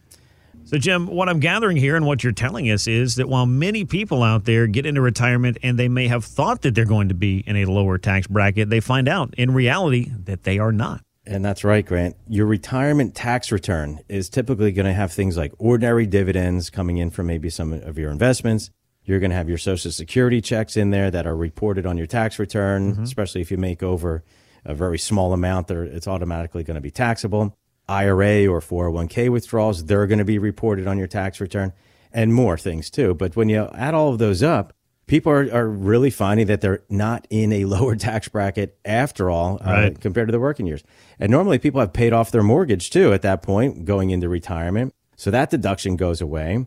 So, 0.69 0.77
Jim, 0.77 1.07
what 1.07 1.31
I'm 1.31 1.41
gathering 1.41 1.79
here 1.79 1.97
and 1.97 2.05
what 2.05 2.23
you're 2.23 2.35
telling 2.35 2.71
us 2.71 2.87
is 2.87 3.15
that 3.15 3.27
while 3.27 3.47
many 3.47 3.87
people 3.87 4.23
out 4.23 4.45
there 4.45 4.67
get 4.67 4.85
into 4.85 5.01
retirement 5.01 5.57
and 5.63 5.79
they 5.79 5.89
may 5.89 6.09
have 6.09 6.27
thought 6.27 6.61
that 6.61 6.75
they're 6.75 6.85
going 6.85 7.09
to 7.09 7.15
be 7.15 7.39
in 7.47 7.57
a 7.57 7.65
lower 7.65 7.97
tax 7.97 8.27
bracket, 8.27 8.69
they 8.69 8.81
find 8.81 9.09
out 9.09 9.33
in 9.39 9.55
reality 9.55 10.13
that 10.25 10.43
they 10.43 10.59
are 10.59 10.71
not. 10.71 11.01
And 11.25 11.43
that's 11.43 11.65
right, 11.65 11.87
Grant. 11.87 12.17
Your 12.29 12.45
retirement 12.45 13.15
tax 13.15 13.51
return 13.51 14.01
is 14.11 14.29
typically 14.29 14.71
going 14.73 14.85
to 14.85 14.93
have 14.93 15.11
things 15.11 15.39
like 15.39 15.55
ordinary 15.57 16.05
dividends 16.05 16.69
coming 16.69 16.99
in 16.99 17.09
from 17.09 17.29
maybe 17.29 17.49
some 17.49 17.73
of 17.73 17.97
your 17.97 18.11
investments. 18.11 18.71
You're 19.05 19.21
going 19.21 19.31
to 19.31 19.37
have 19.37 19.49
your 19.49 19.57
Social 19.57 19.91
Security 19.91 20.43
checks 20.43 20.77
in 20.77 20.91
there 20.91 21.11
that 21.11 21.27
are 21.27 21.35
reported 21.35 21.87
on 21.87 21.97
your 21.97 22.07
tax 22.07 22.39
return, 22.39 22.93
mm-hmm. 22.93 23.05
especially 23.05 23.41
if 23.41 23.51
you 23.51 23.57
make 23.57 23.83
over 23.83 24.23
a 24.67 24.75
very 24.75 24.99
small 24.99 25.33
amount, 25.33 25.69
there 25.69 25.83
it's 25.83 26.07
automatically 26.07 26.63
going 26.63 26.75
to 26.75 26.83
be 26.83 26.91
taxable. 26.91 27.57
IRA 27.89 28.47
or 28.47 28.61
401k 28.61 29.31
withdrawals, 29.31 29.85
they're 29.85 30.07
going 30.07 30.19
to 30.19 30.25
be 30.25 30.39
reported 30.39 30.87
on 30.87 30.99
your 30.99 31.07
tax 31.07 31.41
return 31.41 31.73
and 32.13 32.35
more 32.35 32.59
things 32.59 32.91
too. 32.91 33.15
But 33.15 33.37
when 33.37 33.49
you 33.49 33.69
add 33.75 33.95
all 33.95 34.11
of 34.11 34.19
those 34.19 34.43
up, 34.43 34.73
people 35.07 35.33
are, 35.33 35.53
are 35.53 35.69
really 35.69 36.11
finding 36.11 36.47
that 36.47 36.61
they're 36.61 36.83
not 36.89 37.27
in 37.31 37.53
a 37.53 37.65
lower 37.67 37.97
tax 37.97 38.29
bracket 38.29 38.79
after 38.85 39.31
all 39.31 39.59
uh, 39.61 39.91
compared 40.01 40.29
to 40.29 40.33
their 40.33 40.41
working 40.41 40.67
years. 40.67 40.83
And 41.19 41.31
normally 41.31 41.59
people 41.59 41.81
have 41.81 41.93
paid 41.93 42.13
off 42.13 42.31
their 42.31 42.43
mortgage 42.43 42.91
too 42.91 43.13
at 43.13 43.23
that 43.23 43.43
point 43.43 43.85
going 43.85 44.11
into 44.11 44.29
retirement. 44.29 44.95
So 45.17 45.31
that 45.31 45.51
deduction 45.51 45.97
goes 45.97 46.21
away. 46.21 46.67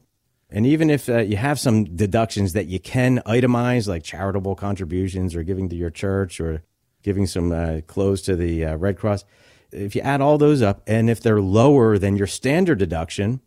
And 0.50 0.66
even 0.66 0.90
if 0.90 1.08
uh, 1.08 1.20
you 1.20 1.38
have 1.38 1.60
some 1.60 1.96
deductions 1.96 2.52
that 2.54 2.68
you 2.68 2.78
can 2.78 3.20
itemize, 3.26 3.88
like 3.88 4.04
charitable 4.04 4.56
contributions 4.56 5.34
or 5.34 5.44
giving 5.44 5.70
to 5.70 5.78
your 5.78 5.90
church 5.90 6.42
or 6.42 6.64
giving 7.04 7.26
some 7.26 7.54
uh, 7.54 7.80
clothes 7.88 8.22
to 8.24 8.36
the 8.36 8.66
uh, 8.66 8.76
Red 8.76 8.98
Cross, 8.98 9.24
if 9.72 9.96
you 9.96 10.02
add 10.02 10.22
all 10.22 10.38
those 10.38 10.62
up, 10.62 10.82
and 10.88 11.10
if 11.10 11.22
they're 11.22 11.42
lower 11.42 11.98
than 11.98 12.16
your 12.16 12.28
standard 12.28 12.80
deduction, 12.80 13.42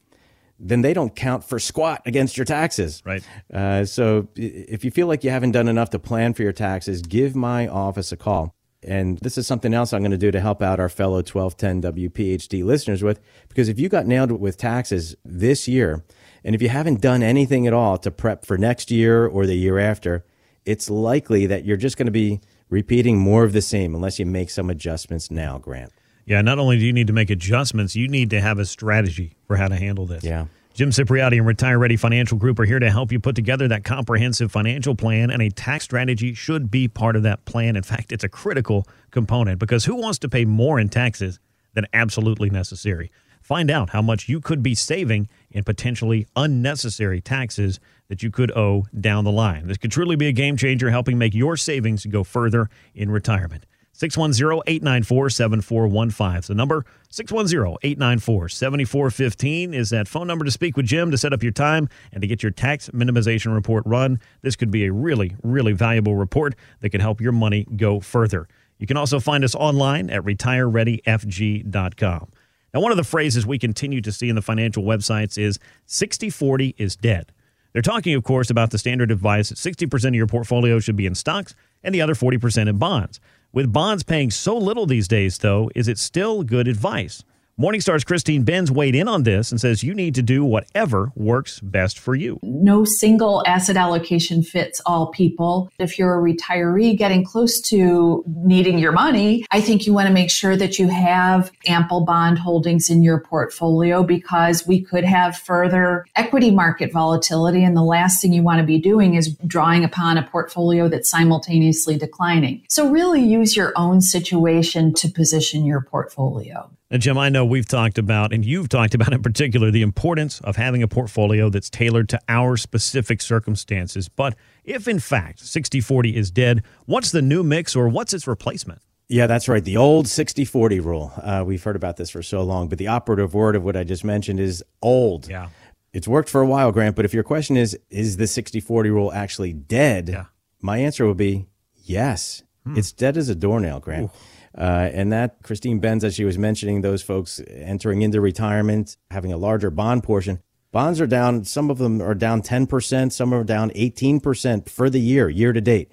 then 0.59 0.82
they 0.82 0.94
don't 0.94 1.15
count 1.17 1.44
for 1.44 1.58
squat 1.58 2.03
against 2.06 2.37
your 2.37 2.44
taxes. 2.44 3.03
Right. 3.05 3.25
Uh, 3.53 3.84
so 3.84 4.29
if 4.37 4.84
you 4.84 4.91
feel 4.91 5.06
like 5.06 5.25
you 5.25 5.31
haven't 5.31 5.53
done 5.53 5.69
enough 5.69 5.91
to 5.91 5.99
plan 5.99 6.34
for 6.34 6.43
your 6.43 6.53
taxes, 6.53 7.03
give 7.03 7.34
my 7.34 7.67
office 7.67 8.13
a 8.13 8.17
call. 8.17 8.55
And 8.87 9.19
this 9.19 9.39
is 9.39 9.46
something 9.46 9.72
else 9.72 9.93
I'm 9.93 10.03
going 10.03 10.10
to 10.10 10.19
do 10.19 10.31
to 10.31 10.41
help 10.41 10.63
out 10.63 10.79
our 10.79 10.91
fellow 10.91 11.22
1210 11.22 12.10
WPHT 12.10 12.65
listeners 12.65 13.03
with, 13.03 13.19
because 13.49 13.69
if 13.69 13.79
you 13.79 13.89
got 13.89 14.06
nailed 14.06 14.31
with 14.31 14.58
taxes 14.58 15.17
this 15.25 15.67
year, 15.67 16.05
and 16.44 16.55
if 16.55 16.60
you 16.60 16.69
haven't 16.69 17.01
done 17.01 17.22
anything 17.22 17.67
at 17.67 17.72
all 17.72 17.96
to 17.99 18.10
prep 18.10 18.44
for 18.44 18.58
next 18.58 18.91
year 18.91 19.27
or 19.27 19.46
the 19.46 19.55
year 19.55 19.79
after, 19.79 20.25
it's 20.67 20.91
likely 20.91 21.46
that 21.46 21.65
you're 21.65 21.79
just 21.79 21.96
going 21.96 22.06
to 22.06 22.13
be 22.13 22.41
repeating 22.69 23.19
more 23.19 23.44
of 23.44 23.55
the 23.55 23.63
same 23.63 23.94
unless 23.94 24.19
you 24.19 24.27
make 24.27 24.51
some 24.51 24.69
adjustments 24.69 25.31
now, 25.31 25.58
Grant. 25.58 25.93
Yeah, 26.27 26.41
not 26.41 26.59
only 26.59 26.79
do 26.79 26.85
you 26.85 26.93
need 26.93 27.09
to 27.09 27.13
make 27.13 27.31
adjustments, 27.31 27.95
you 27.95 28.09
need 28.09 28.31
to 28.31 28.41
have 28.41 28.59
a 28.59 28.65
strategy 28.65 29.35
for 29.47 29.57
how 29.57 29.69
to 29.69 29.77
handle 29.77 30.07
this. 30.07 30.25
Yeah. 30.25 30.47
Jim 30.75 30.91
Cipriotti 30.91 31.37
and 31.37 31.47
Retire 31.47 31.79
Ready 31.79 31.97
Financial 31.97 32.37
Group 32.37 32.59
are 32.59 32.65
here 32.65 32.81
to 32.81 32.91
help 32.91 33.13
you 33.13 33.21
put 33.21 33.37
together 33.37 33.69
that 33.69 33.85
comprehensive 33.85 34.51
financial 34.51 34.97
plan, 34.97 35.31
and 35.31 35.41
a 35.41 35.49
tax 35.49 35.85
strategy 35.85 36.35
should 36.35 36.69
be 36.69 36.89
part 36.89 37.15
of 37.15 37.23
that 37.23 37.45
plan. 37.45 37.77
In 37.77 37.85
fact, 37.85 38.11
it's 38.11 38.25
a 38.25 38.29
critical 38.29 38.85
component 39.13 39.61
because 39.61 39.85
who 39.85 39.95
wants 39.95 40.19
to 40.21 40.29
pay 40.29 40.45
more 40.45 40.81
in 40.81 40.89
taxes 40.89 41.39
than 41.75 41.87
absolutely 41.93 42.51
necessary? 42.51 43.13
Find 43.41 43.71
out 43.71 43.91
how 43.91 44.03
much 44.03 44.29
you 44.29 44.41
could 44.41 44.63
be 44.63 44.75
saving 44.75 45.29
in 45.51 45.63
potentially 45.63 46.27
unnecessary 46.35 47.21
taxes 47.21 47.79
that 48.09 48.23
you 48.23 48.31
could 48.31 48.51
owe 48.57 48.87
down 48.99 49.25
the 49.25 49.31
line. 49.31 49.69
This 49.69 49.77
could 49.77 49.93
truly 49.93 50.17
be 50.17 50.27
a 50.27 50.33
game 50.33 50.57
changer, 50.57 50.91
helping 50.91 51.19
make 51.19 51.35
your 51.35 51.57
savings 51.57 52.05
go 52.07 52.25
further 52.25 52.69
in 52.95 53.11
retirement. 53.11 53.67
610-894-7415. 53.94 56.39
It's 56.39 56.48
the 56.48 56.55
number 56.55 56.84
610-894-7415 57.10 59.72
is 59.72 59.91
that 59.91 60.08
phone 60.08 60.27
number 60.27 60.44
to 60.44 60.51
speak 60.51 60.77
with 60.77 60.86
Jim 60.86 61.13
to 61.13 61.19
set 61.19 61.32
up 61.32 61.43
your 61.43 61.53
time 61.53 61.89
and 62.13 62.20
to 62.20 62.27
get 62.27 62.43
your 62.43 62.53
tax 62.53 62.91
minimization 62.91 63.55
report 63.55 63.84
run. 63.86 64.20
This 64.43 64.56
could 64.56 64.72
be 64.72 64.86
a 64.86 64.93
really, 64.93 65.36
really 65.43 65.72
valuable 65.72 66.17
report 66.17 66.55
that 66.81 66.91
could 66.91 67.01
help 67.01 67.20
your 67.20 67.32
money 67.32 67.67
go 67.77 68.01
further. 68.01 68.48
You 68.79 68.89
can 68.89 68.96
also 68.96 69.20
find 69.20 69.44
us 69.44 69.55
online 69.55 70.10
at 70.10 70.22
retirereadyfg.com. 70.22 72.32
Now, 72.74 72.81
one 72.81 72.91
of 72.91 72.96
the 72.96 73.05
phrases 73.05 73.46
we 73.46 73.58
continue 73.58 74.01
to 74.01 74.10
see 74.10 74.29
in 74.29 74.34
the 74.34 74.43
financial 74.43 74.82
websites 74.82 75.39
is 75.39 75.60
60-40 75.86 76.74
is 76.77 76.96
dead. 76.96 77.31
They're 77.72 77.82
talking, 77.82 78.15
of 78.15 78.24
course, 78.24 78.51
about 78.51 78.72
the 78.72 78.79
standard 78.79 79.13
advice 79.13 79.51
that 79.51 79.58
60% 79.58 80.08
of 80.08 80.15
your 80.15 80.27
portfolio 80.27 80.81
should 80.81 80.96
be 80.96 81.06
in 81.06 81.15
stocks 81.15 81.55
and 81.84 81.94
the 81.94 82.03
other 82.03 82.15
40% 82.15 82.69
in 82.69 82.79
bonds. 82.79 83.20
With 83.55 83.73
bonds 83.73 84.03
paying 84.03 84.32
so 84.32 84.58
little 84.58 84.84
these 84.84 85.06
days, 85.06 85.39
though, 85.39 85.70
is 85.77 85.87
it 85.87 85.96
still 85.96 86.43
good 86.43 86.67
advice? 86.67 87.23
Morningstar's 87.56 88.03
Christine 88.03 88.43
Benz 88.43 88.73
weighed 88.73 88.96
in 88.96 89.06
on 89.06 89.23
this 89.23 89.53
and 89.53 89.61
says 89.61 89.84
you 89.84 89.94
need 89.94 90.17
to 90.17 90.23
do 90.23 90.44
whatever 90.44 91.13
works 91.15 91.61
best 91.61 92.01
for 92.01 92.17
you. 92.17 92.41
No 92.43 92.84
single 92.84 93.44
asset 93.46 93.77
allocation 93.77 94.43
fits 94.43 94.81
all 94.87 95.13
people. 95.13 95.70
If 95.79 95.96
you're 95.96 96.19
a 96.19 96.20
retiree 96.20 96.99
getting 96.99 97.25
close 97.25 97.61
to 97.69 98.25
needing 98.27 98.81
your 98.81 98.91
money, 98.91 99.46
I 99.53 99.61
think 99.61 99.87
you 99.87 99.93
want 99.93 100.08
to 100.08 100.13
make 100.13 100.32
sure 100.32 100.56
that 100.56 100.81
you 100.81 100.89
have 100.89 101.53
ample 101.69 102.05
bond 102.05 102.41
holdings 102.41 102.91
in 102.91 103.05
your 103.05 103.20
portfolio 103.20 104.03
because 104.03 104.67
we 104.67 104.81
could 104.81 105.05
have 105.05 105.37
further 105.37 106.06
equity 106.17 106.51
market 106.51 106.93
volatility. 106.93 107.63
And 107.63 107.77
the 107.77 107.84
last 107.84 108.20
thing 108.20 108.32
you 108.32 108.43
want 108.43 108.58
to 108.58 108.67
be 108.67 108.81
doing 108.81 109.15
is 109.15 109.32
drawing 109.46 109.84
upon 109.84 110.19
a 110.19 110.25
portfolio 110.25 110.89
that's 110.89 111.08
simultaneously 111.08 111.96
declining. 111.96 112.65
So 112.69 112.91
really 112.91 113.23
use 113.23 113.56
your 113.56 113.73
own 113.77 114.01
situation 114.01 114.93
to 114.94 115.08
position 115.08 115.65
your 115.65 115.82
portfolio. 115.82 116.69
And 116.94 117.03
Jim, 117.03 117.19
I 117.19 117.29
know 117.29 117.44
we've 117.44 117.67
talked 117.67 117.98
about, 117.98 118.32
and 118.32 118.44
you've 118.44 118.69
talked 118.69 118.94
about 118.94 119.13
in 119.13 119.20
particular, 119.20 119.72
the 119.72 119.82
importance 119.82 120.41
of 120.43 120.55
having 120.55 120.81
a 120.81 120.86
portfolio 120.86 121.51
that's 121.51 121.69
tailored 121.69 122.08
to 122.10 122.20
our 122.29 122.56
specific 122.56 123.20
circumstances. 123.20 124.08
But 124.08 124.36
if 124.63 124.86
in 124.86 125.01
fact 125.01 125.41
60 125.41 125.81
40 125.81 126.17
is 126.17 126.31
dead, 126.31 126.63
what's 126.86 127.10
the 127.10 127.20
new 127.20 127.43
mix 127.43 127.74
or 127.74 127.89
what's 127.89 128.15
its 128.15 128.29
replacement? 128.29 128.81
Yeah, 129.08 129.27
that's 129.27 129.48
right. 129.48 129.65
The 129.65 129.77
old 129.77 130.06
60 130.06 130.44
40 130.44 130.79
rule. 130.79 131.13
Uh, 131.20 131.43
we've 131.44 131.65
heard 131.65 131.74
about 131.74 131.96
this 131.96 132.10
for 132.10 132.22
so 132.22 132.44
long, 132.44 132.69
but 132.69 132.79
the 132.79 132.86
operative 132.86 133.34
word 133.34 133.56
of 133.56 133.65
what 133.65 133.77
I 133.77 133.82
just 133.82 134.05
mentioned 134.05 134.39
is 134.39 134.63
old. 134.81 135.29
Yeah. 135.29 135.48
It's 135.93 136.06
worked 136.06 136.29
for 136.29 136.43
a 136.43 136.46
while, 136.46 136.70
Grant, 136.70 136.94
but 136.94 137.05
if 137.05 137.13
your 137.13 137.24
question 137.24 137.56
is, 137.56 137.77
is 137.91 138.19
the 138.19 138.29
60 138.29 138.60
40 138.60 138.91
rule 138.91 139.13
actually 139.13 139.53
dead? 139.53 140.10
Yeah. 140.10 140.27
My 140.60 140.79
answer 140.79 141.08
would 141.08 141.17
be 141.17 141.48
yes. 141.74 142.44
Hmm. 142.65 142.79
It's 142.79 142.93
dead 142.93 143.17
as 143.17 143.29
a 143.29 143.34
doornail, 143.34 143.81
Grant. 143.81 144.13
Ooh. 144.13 144.19
Uh, 144.56 144.89
and 144.93 145.13
that 145.13 145.43
Christine 145.43 145.81
Benz, 145.81 146.05
as 146.05 146.15
she 146.15 146.25
was 146.25 146.39
mentioning, 146.39 146.81
those 146.81 147.03
folks 147.03 147.41
entering 147.49 148.03
into 148.03 148.20
retirement, 148.20 148.96
having 149.11 149.32
a 149.32 149.37
larger 149.37 149.70
bond 149.70 150.05
portion. 150.05 150.41
Bonds 150.70 151.01
are 151.01 151.06
down. 151.06 151.44
Some 151.44 151.70
of 151.70 151.79
them 151.79 152.01
are 152.01 152.15
down 152.15 152.43
10%. 152.43 153.13
Some 153.13 153.34
are 153.34 153.44
down 153.44 153.70
18% 153.70 154.69
for 154.69 154.91
the 154.91 155.01
year, 155.01 155.29
year 155.29 155.53
to 155.53 155.61
date. 155.61 155.91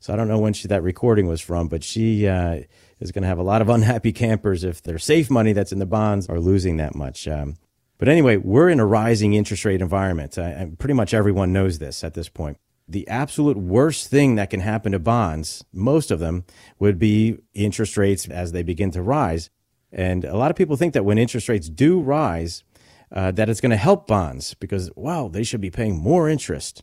So 0.00 0.12
I 0.12 0.16
don't 0.16 0.28
know 0.28 0.38
when 0.38 0.52
she, 0.52 0.68
that 0.68 0.82
recording 0.82 1.26
was 1.26 1.40
from, 1.40 1.68
but 1.68 1.84
she 1.84 2.26
uh, 2.26 2.60
is 2.98 3.12
going 3.12 3.22
to 3.22 3.28
have 3.28 3.38
a 3.38 3.42
lot 3.42 3.62
of 3.62 3.68
unhappy 3.70 4.12
campers 4.12 4.64
if 4.64 4.82
their 4.82 4.98
safe 4.98 5.30
money 5.30 5.52
that's 5.52 5.72
in 5.72 5.78
the 5.78 5.86
bonds 5.86 6.28
are 6.28 6.40
losing 6.40 6.76
that 6.78 6.94
much. 6.94 7.26
Um, 7.28 7.56
but 7.98 8.08
anyway, 8.08 8.36
we're 8.36 8.68
in 8.68 8.80
a 8.80 8.86
rising 8.86 9.34
interest 9.34 9.64
rate 9.64 9.80
environment. 9.80 10.36
Uh, 10.36 10.66
pretty 10.78 10.94
much 10.94 11.14
everyone 11.14 11.52
knows 11.52 11.78
this 11.78 12.02
at 12.02 12.14
this 12.14 12.28
point 12.28 12.58
the 12.88 13.06
absolute 13.08 13.56
worst 13.56 14.08
thing 14.08 14.34
that 14.34 14.50
can 14.50 14.60
happen 14.60 14.92
to 14.92 14.98
bonds, 14.98 15.64
most 15.72 16.10
of 16.10 16.18
them, 16.18 16.44
would 16.78 16.98
be 16.98 17.38
interest 17.54 17.96
rates 17.96 18.28
as 18.28 18.52
they 18.52 18.62
begin 18.62 18.90
to 18.92 19.02
rise. 19.02 19.50
And 19.92 20.24
a 20.24 20.36
lot 20.36 20.50
of 20.50 20.56
people 20.56 20.76
think 20.76 20.94
that 20.94 21.04
when 21.04 21.18
interest 21.18 21.48
rates 21.48 21.68
do 21.68 22.00
rise, 22.00 22.64
uh, 23.10 23.30
that 23.32 23.48
it's 23.48 23.60
going 23.60 23.70
to 23.70 23.76
help 23.76 24.06
bonds 24.06 24.54
because, 24.54 24.90
wow, 24.96 25.28
they 25.28 25.42
should 25.42 25.60
be 25.60 25.70
paying 25.70 25.98
more 25.98 26.28
interest. 26.28 26.82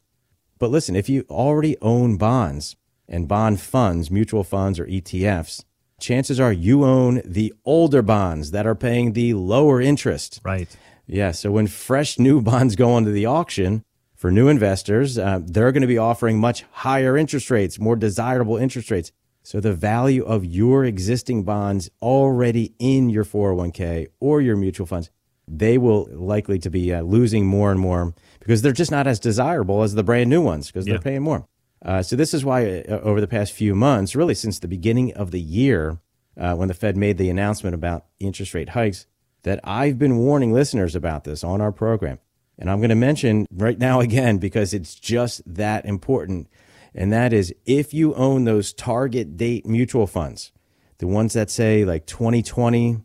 But 0.60 0.70
listen, 0.70 0.96
if 0.96 1.10
you 1.10 1.26
already 1.30 1.78
own 1.82 2.18
bonds 2.18 2.76
and 3.08 3.28
bond 3.28 3.60
funds, 3.60 4.12
mutual 4.12 4.44
funds 4.44 4.80
or 4.80 4.86
ETFs, 4.86 5.64
chances 6.00 6.40
are 6.40 6.54
you 6.54 6.84
own 6.84 7.22
the 7.26 7.54
older 7.66 8.02
bonds 8.02 8.52
that 8.52 8.68
are 8.68 8.76
paying 8.76 9.14
the 9.14 9.34
lower 9.34 9.82
interest. 9.82 10.40
Right. 10.44 10.70
Yeah. 11.08 11.32
So 11.32 11.52
when 11.52 11.68
fresh 11.68 12.20
new 12.20 12.42
bonds 12.44 12.76
go 12.76 12.92
onto 12.92 13.12
the 13.12 13.26
auction, 13.26 13.84
for 14.20 14.32
new 14.32 14.50
investors, 14.50 15.18
uh, 15.18 15.40
they're 15.42 15.72
going 15.72 15.82
to 15.82 15.88
be 15.88 15.98
offering 15.98 16.40
much 16.40 16.66
higher 16.72 17.16
interest 17.16 17.50
rates, 17.50 17.80
more 17.80 17.96
desirable 17.96 18.58
interest 18.58 18.92
rates. 18.92 19.14
So 19.44 19.62
the 19.62 19.74
value 19.74 20.26
of 20.26 20.44
your 20.44 20.84
existing 20.84 21.46
bonds 21.46 21.90
already 22.02 22.74
in 22.80 23.10
your 23.10 23.24
401k 23.24 24.08
or 24.20 24.42
your 24.42 24.58
mutual 24.58 24.86
funds, 24.86 25.10
they 25.48 25.78
will 25.78 26.10
likely 26.12 26.60
to 26.60 26.70
be 26.70 26.94
uh, 26.94 27.02
losing 27.02 27.46
more 27.46 27.72
and 27.72 27.80
more 27.80 28.14
because 28.42 28.62
they're 28.62 28.74
just 28.74 28.92
not 28.92 29.08
as 29.08 29.22
desirable 29.22 29.84
as 29.84 29.96
the 29.96 30.04
brand 30.04 30.30
new 30.30 30.42
ones 30.42 30.68
because 30.68 30.86
yeah. 30.86 30.96
they're 30.96 31.02
paying 31.02 31.24
more. 31.24 31.48
Uh, 31.82 32.04
so 32.04 32.18
this 32.18 32.34
is 32.34 32.44
why 32.44 32.82
uh, 32.82 33.00
over 33.00 33.22
the 33.22 33.28
past 33.28 33.54
few 33.54 33.74
months, 33.74 34.18
really 34.18 34.36
since 34.36 34.60
the 34.60 34.68
beginning 34.68 35.14
of 35.14 35.32
the 35.32 35.40
year, 35.40 35.98
uh, 36.36 36.56
when 36.56 36.68
the 36.68 36.74
Fed 36.74 36.98
made 36.98 37.18
the 37.18 37.30
announcement 37.30 37.74
about 37.74 38.06
interest 38.20 38.54
rate 38.54 38.70
hikes, 38.70 39.08
that 39.44 39.62
I've 39.64 39.98
been 39.98 40.18
warning 40.18 40.52
listeners 40.52 40.94
about 40.94 41.24
this 41.24 41.42
on 41.42 41.62
our 41.62 41.72
program. 41.72 42.20
And 42.60 42.70
I'm 42.70 42.80
going 42.80 42.90
to 42.90 42.96
mention 42.96 43.48
right 43.52 43.80
now 43.80 44.00
again 44.08 44.38
because 44.38 44.74
it's 44.74 44.94
just 44.96 45.42
that 45.46 45.86
important. 45.86 46.48
And 46.94 47.12
that 47.12 47.34
is 47.34 47.54
if 47.66 47.94
you 47.94 48.14
own 48.14 48.44
those 48.44 48.74
target 48.74 49.38
date 49.38 49.66
mutual 49.66 50.06
funds, 50.06 50.52
the 50.98 51.08
ones 51.08 51.34
that 51.34 51.50
say 51.50 51.86
like 51.86 52.06
2020 52.06 52.98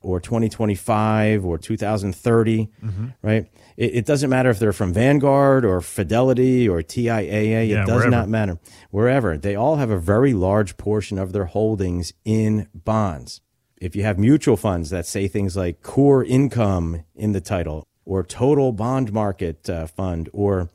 or 0.00 0.20
2025 0.20 1.44
or 1.44 1.58
2030, 1.58 2.68
mm-hmm. 2.84 3.06
right? 3.22 3.50
It, 3.76 3.96
it, 3.96 4.06
doesn't 4.06 4.30
matter 4.30 4.50
if 4.50 4.58
they're 4.58 4.72
from 4.72 4.92
Vanguard 4.92 5.64
or 5.64 5.80
Fidelity 5.80 6.68
or 6.68 6.82
TIAA. 6.82 7.68
Yeah, 7.68 7.82
it 7.82 7.86
does 7.86 7.96
wherever. 7.96 8.10
not 8.10 8.28
matter. 8.28 8.58
Wherever. 8.90 9.36
They 9.36 9.56
all 9.56 9.76
have 9.76 9.90
a 9.90 9.98
very 9.98 10.34
large 10.34 10.76
portion 10.76 11.18
of 11.18 11.32
their 11.32 11.46
holdings 11.46 12.12
in 12.24 12.68
bonds. 12.74 13.40
If 13.80 13.96
you 13.96 14.02
have 14.02 14.18
mutual 14.18 14.56
funds 14.56 14.90
that 14.90 15.06
say 15.06 15.26
things 15.28 15.56
like 15.56 15.82
core 15.82 16.24
income 16.24 17.04
in 17.14 17.32
the 17.32 17.40
title 17.40 17.87
or 18.08 18.24
total 18.24 18.72
bond 18.72 19.12
market 19.12 19.68
uh, 19.68 19.86
fund 19.86 20.30
or 20.32 20.70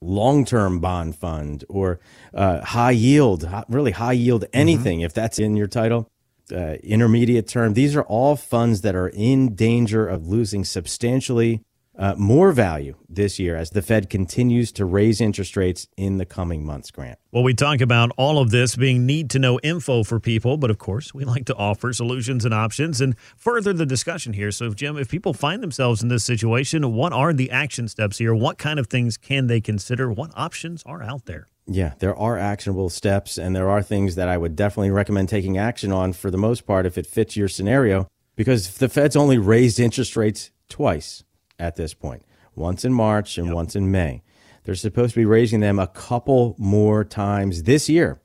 long 0.00 0.44
term 0.44 0.78
bond 0.78 1.16
fund 1.16 1.64
or 1.68 1.98
uh, 2.32 2.64
high 2.64 2.92
yield, 2.92 3.46
really 3.68 3.90
high 3.90 4.12
yield 4.12 4.42
mm-hmm. 4.42 4.60
anything, 4.60 4.98
mm-hmm. 4.98 5.06
if 5.06 5.12
that's 5.12 5.38
in 5.38 5.56
your 5.56 5.66
title. 5.66 6.08
Uh, 6.50 6.76
intermediate 6.82 7.46
term. 7.46 7.74
These 7.74 7.94
are 7.94 8.04
all 8.04 8.34
funds 8.34 8.80
that 8.80 8.94
are 8.94 9.08
in 9.08 9.54
danger 9.54 10.08
of 10.08 10.28
losing 10.28 10.64
substantially 10.64 11.62
uh, 11.98 12.14
more 12.16 12.52
value 12.52 12.94
this 13.08 13.38
year 13.38 13.56
as 13.56 13.70
the 13.70 13.82
Fed 13.82 14.08
continues 14.08 14.70
to 14.72 14.84
raise 14.84 15.20
interest 15.20 15.56
rates 15.56 15.88
in 15.96 16.18
the 16.18 16.24
coming 16.24 16.64
months, 16.64 16.92
Grant. 16.92 17.18
Well, 17.32 17.42
we 17.42 17.54
talk 17.54 17.80
about 17.80 18.12
all 18.16 18.38
of 18.38 18.50
this 18.50 18.76
being 18.76 19.04
need 19.04 19.30
to 19.30 19.38
know 19.40 19.58
info 19.60 20.04
for 20.04 20.20
people, 20.20 20.56
but 20.56 20.70
of 20.70 20.78
course, 20.78 21.12
we 21.12 21.24
like 21.24 21.44
to 21.46 21.56
offer 21.56 21.92
solutions 21.92 22.44
and 22.44 22.54
options 22.54 23.00
and 23.00 23.16
further 23.36 23.72
the 23.72 23.84
discussion 23.84 24.32
here. 24.32 24.52
So, 24.52 24.72
Jim, 24.72 24.96
if 24.96 25.08
people 25.08 25.34
find 25.34 25.62
themselves 25.62 26.02
in 26.02 26.08
this 26.08 26.24
situation, 26.24 26.92
what 26.92 27.12
are 27.12 27.32
the 27.32 27.50
action 27.50 27.88
steps 27.88 28.18
here? 28.18 28.34
What 28.34 28.58
kind 28.58 28.78
of 28.78 28.86
things 28.86 29.16
can 29.16 29.48
they 29.48 29.60
consider? 29.60 30.12
What 30.12 30.30
options 30.36 30.84
are 30.86 31.02
out 31.02 31.26
there? 31.26 31.48
Yeah, 31.66 31.94
there 31.98 32.16
are 32.16 32.38
actionable 32.38 32.88
steps, 32.88 33.36
and 33.36 33.54
there 33.54 33.68
are 33.68 33.82
things 33.82 34.14
that 34.14 34.28
I 34.28 34.38
would 34.38 34.56
definitely 34.56 34.90
recommend 34.90 35.28
taking 35.28 35.58
action 35.58 35.92
on 35.92 36.12
for 36.12 36.30
the 36.30 36.38
most 36.38 36.64
part 36.64 36.86
if 36.86 36.96
it 36.96 37.06
fits 37.06 37.36
your 37.36 37.48
scenario, 37.48 38.06
because 38.36 38.78
the 38.78 38.88
Fed's 38.88 39.16
only 39.16 39.36
raised 39.36 39.78
interest 39.78 40.16
rates 40.16 40.50
twice 40.70 41.24
at 41.58 41.76
this 41.76 41.94
point, 41.94 42.24
once 42.54 42.84
in 42.84 42.92
March 42.92 43.38
and 43.38 43.48
yep. 43.48 43.54
once 43.54 43.76
in 43.76 43.90
May. 43.90 44.22
They're 44.64 44.74
supposed 44.74 45.14
to 45.14 45.20
be 45.20 45.24
raising 45.24 45.60
them 45.60 45.78
a 45.78 45.86
couple 45.86 46.54
more 46.58 47.04
times 47.04 47.62
this 47.62 47.88
year. 47.88 48.20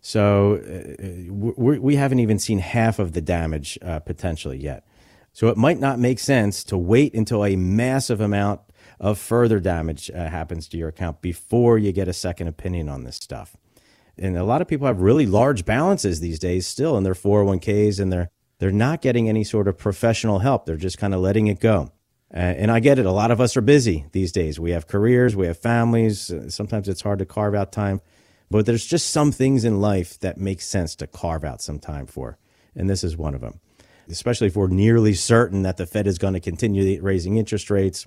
So 0.00 0.56
uh, 0.56 1.32
we, 1.32 1.78
we 1.78 1.96
haven't 1.96 2.18
even 2.18 2.38
seen 2.38 2.58
half 2.58 2.98
of 2.98 3.12
the 3.12 3.20
damage 3.20 3.78
uh, 3.80 4.00
potentially 4.00 4.58
yet. 4.58 4.86
So 5.32 5.48
it 5.48 5.56
might 5.56 5.80
not 5.80 5.98
make 5.98 6.18
sense 6.18 6.62
to 6.64 6.76
wait 6.76 7.14
until 7.14 7.44
a 7.44 7.56
massive 7.56 8.20
amount 8.20 8.60
of 9.00 9.18
further 9.18 9.60
damage 9.60 10.10
uh, 10.10 10.28
happens 10.28 10.68
to 10.68 10.76
your 10.76 10.88
account 10.88 11.22
before 11.22 11.78
you 11.78 11.90
get 11.92 12.08
a 12.08 12.12
second 12.12 12.48
opinion 12.48 12.88
on 12.88 13.04
this 13.04 13.16
stuff. 13.16 13.56
And 14.16 14.36
a 14.36 14.44
lot 14.44 14.62
of 14.62 14.68
people 14.68 14.86
have 14.86 15.00
really 15.00 15.26
large 15.26 15.64
balances 15.64 16.20
these 16.20 16.38
days 16.38 16.66
still 16.66 16.96
in 16.96 17.02
their 17.02 17.14
401ks 17.14 17.98
and 17.98 18.12
they're 18.12 18.30
they're 18.58 18.70
not 18.70 19.02
getting 19.02 19.28
any 19.28 19.42
sort 19.42 19.66
of 19.66 19.76
professional 19.76 20.38
help. 20.38 20.64
They're 20.64 20.76
just 20.76 20.96
kind 20.96 21.12
of 21.12 21.20
letting 21.20 21.48
it 21.48 21.60
go. 21.60 21.90
Uh, 22.34 22.38
and 22.38 22.70
I 22.70 22.80
get 22.80 22.98
it. 22.98 23.06
A 23.06 23.12
lot 23.12 23.30
of 23.30 23.40
us 23.40 23.56
are 23.56 23.60
busy 23.60 24.06
these 24.10 24.32
days. 24.32 24.58
We 24.58 24.72
have 24.72 24.88
careers, 24.88 25.36
we 25.36 25.46
have 25.46 25.58
families. 25.58 26.32
Uh, 26.32 26.50
sometimes 26.50 26.88
it's 26.88 27.02
hard 27.02 27.20
to 27.20 27.24
carve 27.24 27.54
out 27.54 27.70
time. 27.70 28.00
But 28.50 28.66
there's 28.66 28.86
just 28.86 29.10
some 29.10 29.30
things 29.30 29.64
in 29.64 29.80
life 29.80 30.18
that 30.20 30.38
make 30.38 30.60
sense 30.60 30.96
to 30.96 31.06
carve 31.06 31.44
out 31.44 31.62
some 31.62 31.78
time 31.78 32.06
for. 32.06 32.38
And 32.74 32.90
this 32.90 33.04
is 33.04 33.16
one 33.16 33.34
of 33.34 33.40
them, 33.40 33.60
especially 34.08 34.48
if 34.48 34.56
we're 34.56 34.66
nearly 34.66 35.14
certain 35.14 35.62
that 35.62 35.76
the 35.76 35.86
Fed 35.86 36.06
is 36.06 36.18
going 36.18 36.34
to 36.34 36.40
continue 36.40 37.00
raising 37.00 37.36
interest 37.36 37.70
rates. 37.70 38.06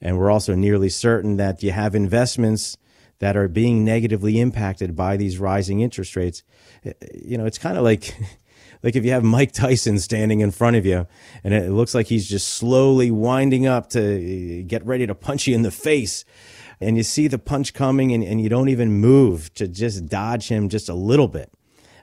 And 0.00 0.18
we're 0.18 0.30
also 0.30 0.54
nearly 0.54 0.88
certain 0.88 1.36
that 1.36 1.62
you 1.62 1.72
have 1.72 1.94
investments 1.94 2.76
that 3.18 3.36
are 3.36 3.48
being 3.48 3.84
negatively 3.84 4.40
impacted 4.40 4.94
by 4.94 5.16
these 5.16 5.38
rising 5.38 5.80
interest 5.80 6.16
rates. 6.16 6.42
Uh, 6.86 6.92
you 7.14 7.38
know, 7.38 7.46
it's 7.46 7.58
kind 7.58 7.76
of 7.76 7.84
like 7.84 8.14
like 8.84 8.96
if 8.96 9.04
you 9.04 9.12
have 9.12 9.24
Mike 9.24 9.50
Tyson 9.52 9.98
standing 9.98 10.40
in 10.40 10.50
front 10.50 10.76
of 10.76 10.84
you 10.84 11.06
and 11.42 11.54
it 11.54 11.70
looks 11.70 11.94
like 11.94 12.06
he's 12.08 12.28
just 12.28 12.48
slowly 12.48 13.10
winding 13.10 13.66
up 13.66 13.88
to 13.90 14.62
get 14.64 14.84
ready 14.84 15.06
to 15.06 15.14
punch 15.14 15.46
you 15.46 15.54
in 15.54 15.62
the 15.62 15.70
face 15.70 16.26
and 16.80 16.98
you 16.98 17.02
see 17.02 17.26
the 17.26 17.38
punch 17.38 17.72
coming 17.72 18.12
and, 18.12 18.22
and 18.22 18.42
you 18.42 18.50
don't 18.50 18.68
even 18.68 18.92
move 18.92 19.52
to 19.54 19.66
just 19.66 20.06
dodge 20.06 20.48
him 20.48 20.68
just 20.68 20.90
a 20.90 20.94
little 20.94 21.28
bit. 21.28 21.50